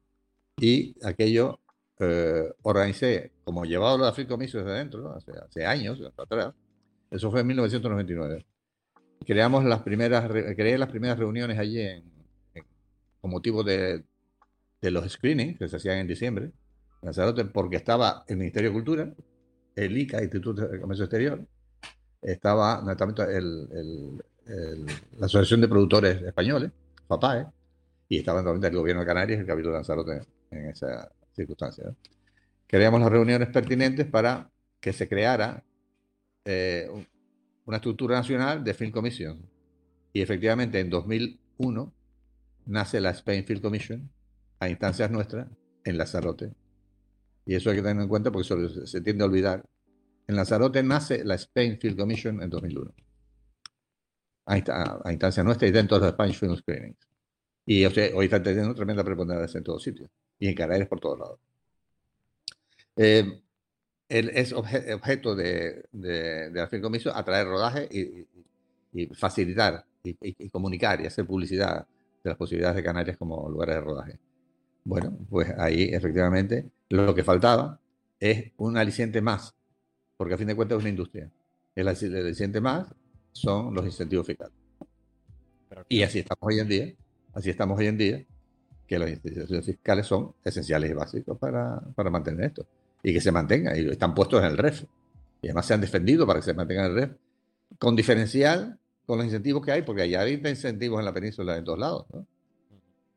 [0.57, 1.59] y aquello
[1.99, 6.53] eh, organicé, como llevado Film Commission desde dentro, hace, hace años, atrás,
[7.11, 8.45] eso fue en 1999.
[9.25, 12.18] Creamos las primeras, creé las primeras reuniones allí en,
[13.21, 14.03] con motivo de,
[14.81, 16.51] los screenings que se hacían en diciembre,
[17.53, 19.13] porque estaba el Ministerio de Cultura,
[19.75, 21.45] el ICA, Instituto de Comercio Exterior,
[22.21, 22.83] estaba
[23.29, 24.17] el,
[25.17, 26.71] la Asociación de Productores Españoles,
[27.07, 27.47] FAPAE,
[28.09, 31.93] y estaba también el Gobierno de Canarias el Cabildo de Lanzarote en esa circunstancia.
[32.67, 34.49] Creamos las reuniones pertinentes para
[34.79, 35.63] que se creara
[36.45, 36.89] eh,
[37.65, 39.39] una estructura nacional de Film Commission.
[40.11, 41.93] Y efectivamente en 2001
[42.69, 44.09] nace la Spain Field Commission
[44.59, 45.47] a instancias nuestras
[45.83, 46.53] en Lanzarote.
[47.45, 48.47] Y eso hay que tener en cuenta porque
[48.85, 49.65] se, tiende a olvidar.
[50.27, 52.93] En Lanzarote nace la Spain Field Commission en 2001.
[54.45, 57.07] A, a instancias nuestras y dentro de los Spanish Film Screenings.
[57.65, 60.09] Y hoy está teniendo tremenda preponderancia en todos sitios.
[60.39, 61.39] Y en Canarias por todos lados.
[62.95, 63.41] Eh,
[64.09, 67.87] es objeto de, la Film Commission atraer rodaje
[68.91, 71.87] y, facilitar y, comunicar y hacer publicidad
[72.23, 74.19] de las posibilidades de Canarias como lugares de rodaje.
[74.83, 77.79] Bueno, pues ahí efectivamente lo que faltaba
[78.19, 79.53] es un aliciente más,
[80.17, 81.29] porque a fin de cuentas es una industria.
[81.75, 82.87] El aliciente más
[83.31, 84.53] son los incentivos fiscales.
[85.87, 86.93] Y así estamos hoy en día,
[87.33, 88.25] así estamos hoy en día,
[88.87, 92.65] que los incentivos fiscales son esenciales y básicos para, para mantener esto.
[93.01, 94.83] Y que se mantengan, y están puestos en el REF.
[95.41, 97.11] Y además se han defendido para que se mantengan en el REF,
[97.77, 98.77] con diferencial
[99.09, 102.05] con los incentivos que hay, porque allá hay incentivos en la península en todos lados,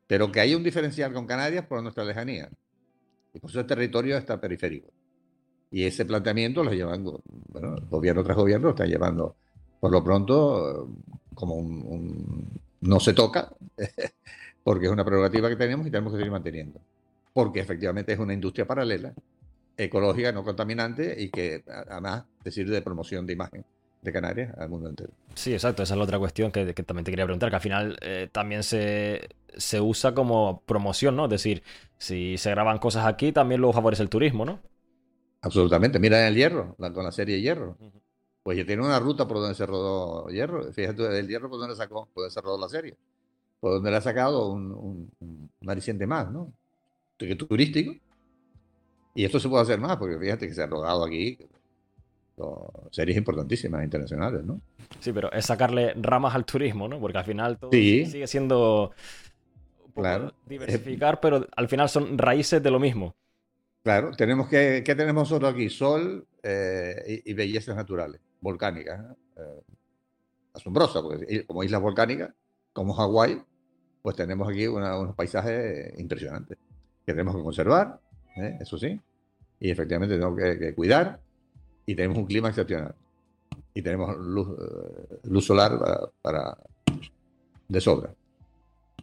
[0.07, 2.49] pero que hay un diferencial con Canarias por nuestra lejanía.
[3.31, 4.89] Y por eso el territorio está periférico.
[5.69, 9.35] Y ese planteamiento lo llevan, bueno, gobierno tras gobierno lo está llevando,
[9.79, 10.89] por lo pronto,
[11.35, 13.53] como un, no se toca,
[14.63, 16.81] porque es una prerrogativa que tenemos y tenemos que seguir manteniendo.
[17.33, 19.13] Porque efectivamente es una industria paralela,
[19.77, 23.63] ecológica, no contaminante y que además te sirve de promoción de imagen
[24.03, 25.11] de Canarias al mundo entero.
[25.33, 27.97] Sí, exacto, esa es la otra cuestión que, también te quería preguntar, que al final
[28.01, 31.25] eh, también se, se usa como promoción, ¿no?
[31.25, 31.63] Es decir,
[31.97, 34.59] si se graban cosas aquí, también lo favorece el turismo, ¿no?
[35.41, 35.99] Absolutamente.
[35.99, 37.77] Mira en el Hierro, con la serie Hierro.
[38.43, 40.71] Pues ya tiene una ruta por donde se rodó Hierro.
[40.71, 42.95] Fíjate, el Hierro por donde sacó, por donde se rodó la serie.
[43.59, 45.49] Por donde le ha sacado un, un,
[46.07, 46.53] más, ¿no?
[47.17, 47.93] Turístico.
[49.15, 51.37] Y esto se puede hacer más, porque fíjate que se ha rodado aquí
[52.91, 54.59] series importantísimas internacionales, ¿no?
[54.99, 56.99] Sí, pero es sacarle ramas al turismo, ¿no?
[56.99, 58.91] Porque al final todo sigue siendo
[59.93, 60.33] claro.
[60.45, 63.15] diversificar, pero al final son raíces de lo mismo.
[63.83, 65.69] Claro, tenemos que, ¿qué tenemos nosotros aquí?
[65.69, 69.15] Sol eh, y, bellezas naturales, volcánicas.
[69.35, 69.61] Eh,
[70.53, 72.31] asombrosas, porque como islas volcánicas,
[72.71, 73.41] como Hawái,
[74.01, 76.57] pues tenemos aquí unos paisajes impresionantes
[77.05, 77.99] que tenemos que conservar,
[78.37, 78.57] ¿eh?
[78.61, 78.99] eso sí,
[79.59, 81.19] y efectivamente tenemos que cuidar
[81.85, 82.95] y tenemos un clima excepcional.
[83.73, 85.79] Y tenemos luz, eh, luz solar
[86.21, 86.57] para,
[87.67, 88.13] de sobra.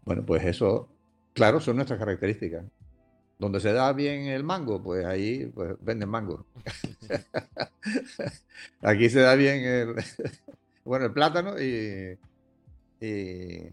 [0.04, 0.88] Bueno, pues eso,
[1.32, 2.64] claro, son nuestras características.
[3.38, 6.44] Donde se da bien el mango, pues ahí pues, venden mango.
[8.82, 9.94] Aquí se da bien el,
[10.84, 12.18] bueno, el plátano y,
[13.00, 13.66] y,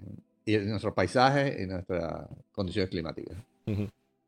[0.45, 3.37] y nuestros paisajes y nuestras condiciones climáticas.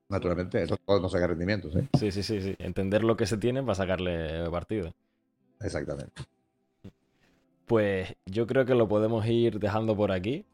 [0.09, 1.75] Naturalmente, eso podemos sacar rendimientos.
[1.75, 1.87] ¿eh?
[1.97, 2.55] Sí, sí, sí, sí.
[2.57, 4.91] Entender lo que se tiene para sacarle partido.
[5.61, 6.23] Exactamente.
[7.67, 10.45] Pues yo creo que lo podemos ir dejando por aquí.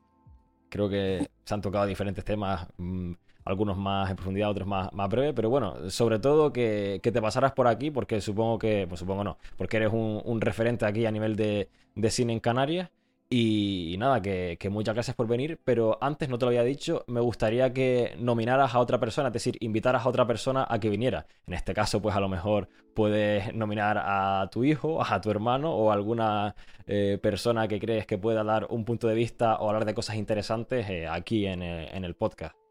[0.70, 3.14] Creo que se han tocado diferentes temas, mm,
[3.46, 7.54] algunos más en profundidad, otros más, más breves, pero bueno, sobre todo que, te pasaras
[7.54, 11.38] por aquí, porque supongo que, pues supongo no, porque eres un, referente aquí a nivel
[11.38, 12.90] de, de cine en Canarias.
[13.38, 17.20] Y, nada, que, muchas gracias por venir, pero antes no te lo había dicho, me
[17.20, 21.28] gustaría que nominaras a otra persona, es decir, invitaras a otra persona a que viniera.
[21.46, 25.76] En este caso, pues a lo mejor puedes nominar a tu hijo, a tu hermano
[25.76, 26.56] o a alguna
[26.88, 30.16] eh, persona que crees que pueda dar un punto de vista o hablar de cosas
[30.16, 32.65] interesantes eh, aquí en el podcast.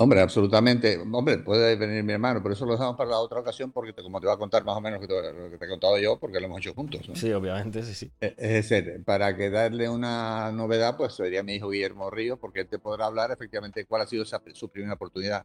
[0.00, 0.96] Hombre, absolutamente.
[0.96, 4.20] Hombre, puede venir mi hermano, pero eso lo dejamos para la otra ocasión porque como
[4.20, 6.46] te voy a contar más o menos lo que te he contado yo, porque lo
[6.46, 7.10] hemos hecho juntos.
[7.14, 8.12] Sí, obviamente, sí, sí.
[8.20, 12.60] E, es decir, para que darle una novedad, pues sería mi hijo Guillermo Ríos, porque
[12.60, 15.44] él te podrá hablar efectivamente cuál ha sido su primera oportunidad.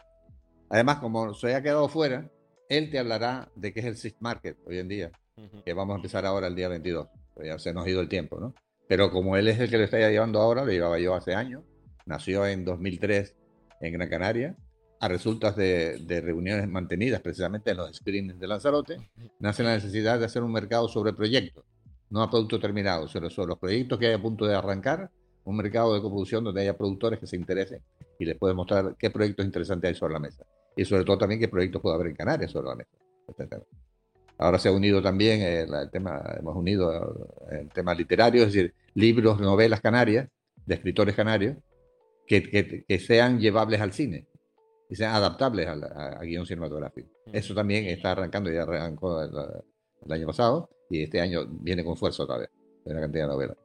[0.70, 2.30] Además, como se haya quedado fuera,
[2.70, 5.12] él te hablará de qué es el Six Market hoy en día,
[5.66, 7.08] que vamos a empezar ahora el día 22.
[7.34, 8.54] Pues ya se nos ha ido el tiempo, ¿no?
[8.88, 11.64] Pero como él es el que lo está llevando ahora, lo llevaba yo hace años,
[12.06, 13.36] nació en 2003
[13.84, 14.56] en Gran Canaria,
[15.00, 18.98] a resultas de, reuniones mantenidas precisamente en los screenings de Lanzarote,
[19.40, 21.66] nace la necesidad de hacer un mercado sobre proyectos,
[22.10, 25.12] no a producto terminado, sino sobre los proyectos que hay a punto de arrancar,
[25.44, 27.82] un mercado de coproducción donde haya productores que se interesen
[28.18, 30.46] y les puede mostrar qué proyectos interesantes hay sobre la mesa.
[30.76, 32.92] Y sobre todo también qué proyectos puede haber en Canarias sobre la mesa.
[34.38, 39.42] Ahora se ha unido también el, tema, hemos unido el tema literario, es decir, libros,
[39.42, 40.30] novelas canarias,
[40.66, 41.58] de escritores canarios,
[42.28, 44.28] que, sean llevables al cine
[44.90, 47.10] y sean adaptables a, guion cinematográfico.
[47.32, 52.24] Eso también está arrancando, ya arrancó el, año pasado y este año viene con fuerza
[52.24, 52.50] otra vez,
[52.86, 53.58] una cantidad de novelas.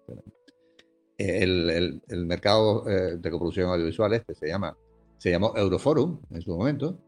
[1.17, 4.77] El, el, mercado eh, de coproducción audiovisual este se llama
[5.19, 6.99] se llamó Euroforum en su momento,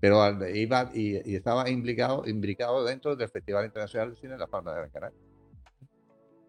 [0.00, 0.22] pero
[0.54, 4.78] iba y, estaba implicado, implicado dentro del Festival Internacional de Cine de La Palma de
[4.78, 5.18] Gran Canaria.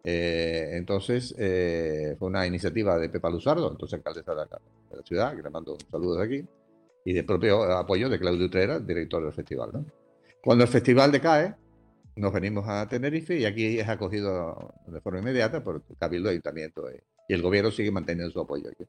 [0.08, 5.04] Eh, entonces, eh, fue una iniciativa de Pepa Luzardo, entonces alcaldesa de la, de la
[5.04, 6.48] ciudad, que le mando saludos de aquí,
[7.06, 9.72] y de propio apoyo de Claudio Utrera, director del festival.
[9.74, 9.86] ¿no?
[10.44, 11.56] Cuando el festival decae,
[12.16, 17.00] nos venimos a Tenerife y aquí es acogido de forma inmediata por Cabildo Ayuntamiento y,
[17.28, 18.84] el gobierno sigue manteniendo su apoyo aquí.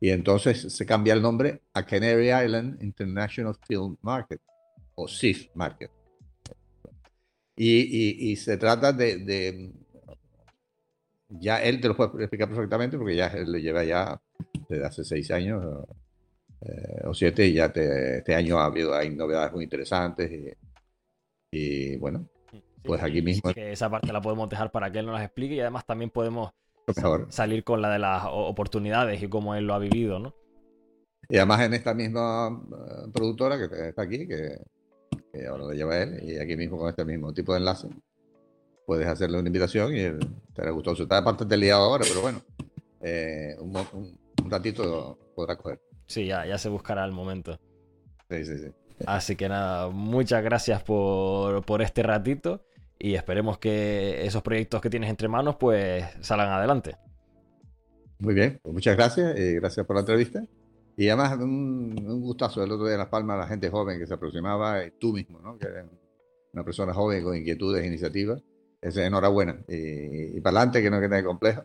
[0.00, 4.40] Y entonces se cambia el nombre a Canary Island International Film Market
[4.96, 5.92] o CIF Market.
[7.54, 9.72] Y, y, se trata de,
[11.30, 14.20] ya él te lo puede explicar perfectamente porque ya le lleva ya
[14.68, 15.86] desde hace seis años
[16.62, 20.56] eh, o siete y ya este año ha habido hay novedades muy interesantes
[21.52, 22.28] y, bueno,
[22.82, 23.52] pues aquí mismo.
[23.52, 26.10] Que esa parte la podemos dejar para que él nos las explique y además también
[26.10, 26.52] podemos
[27.28, 30.34] salir con la de las oportunidades y cómo él lo ha vivido, ¿no?
[31.28, 34.58] Y además en esta misma eh, productora que está aquí, que,
[35.48, 37.88] ahora lo lleva él, y aquí mismo con este mismo tipo de enlace,
[38.90, 40.00] puedes hacerle una invitación y
[40.48, 41.04] estará gustoso.
[41.04, 42.42] Está bastante liado ahora, pero bueno,
[43.00, 44.18] eh, un,
[44.50, 45.80] ratito podrá coger.
[46.08, 47.56] Sí, ya, ya se buscará el momento.
[48.28, 48.66] Sí, sí, sí.
[49.06, 52.64] Así que nada, muchas gracias por, por este ratito
[52.98, 56.96] y esperemos que esos proyectos que tienes entre manos pues salgan adelante.
[58.18, 60.44] Muy bien, pues muchas gracias y gracias por la entrevista.
[60.96, 64.08] Y además un, un gustazo el otro día en Las Palmas, la gente joven que
[64.08, 65.56] se aproximaba, y tú mismo, ¿no?
[65.58, 65.86] que eres
[66.52, 68.42] una persona joven con inquietudes e iniciativas
[68.80, 69.62] es enhorabuena.
[69.68, 71.64] Y, y para adelante, que no quede complejo.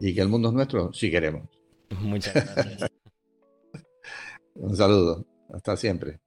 [0.00, 1.48] Y que el mundo es nuestro si queremos.
[2.00, 2.90] Muchas gracias.
[4.54, 5.24] Un saludo.
[5.52, 6.20] Hasta siempre.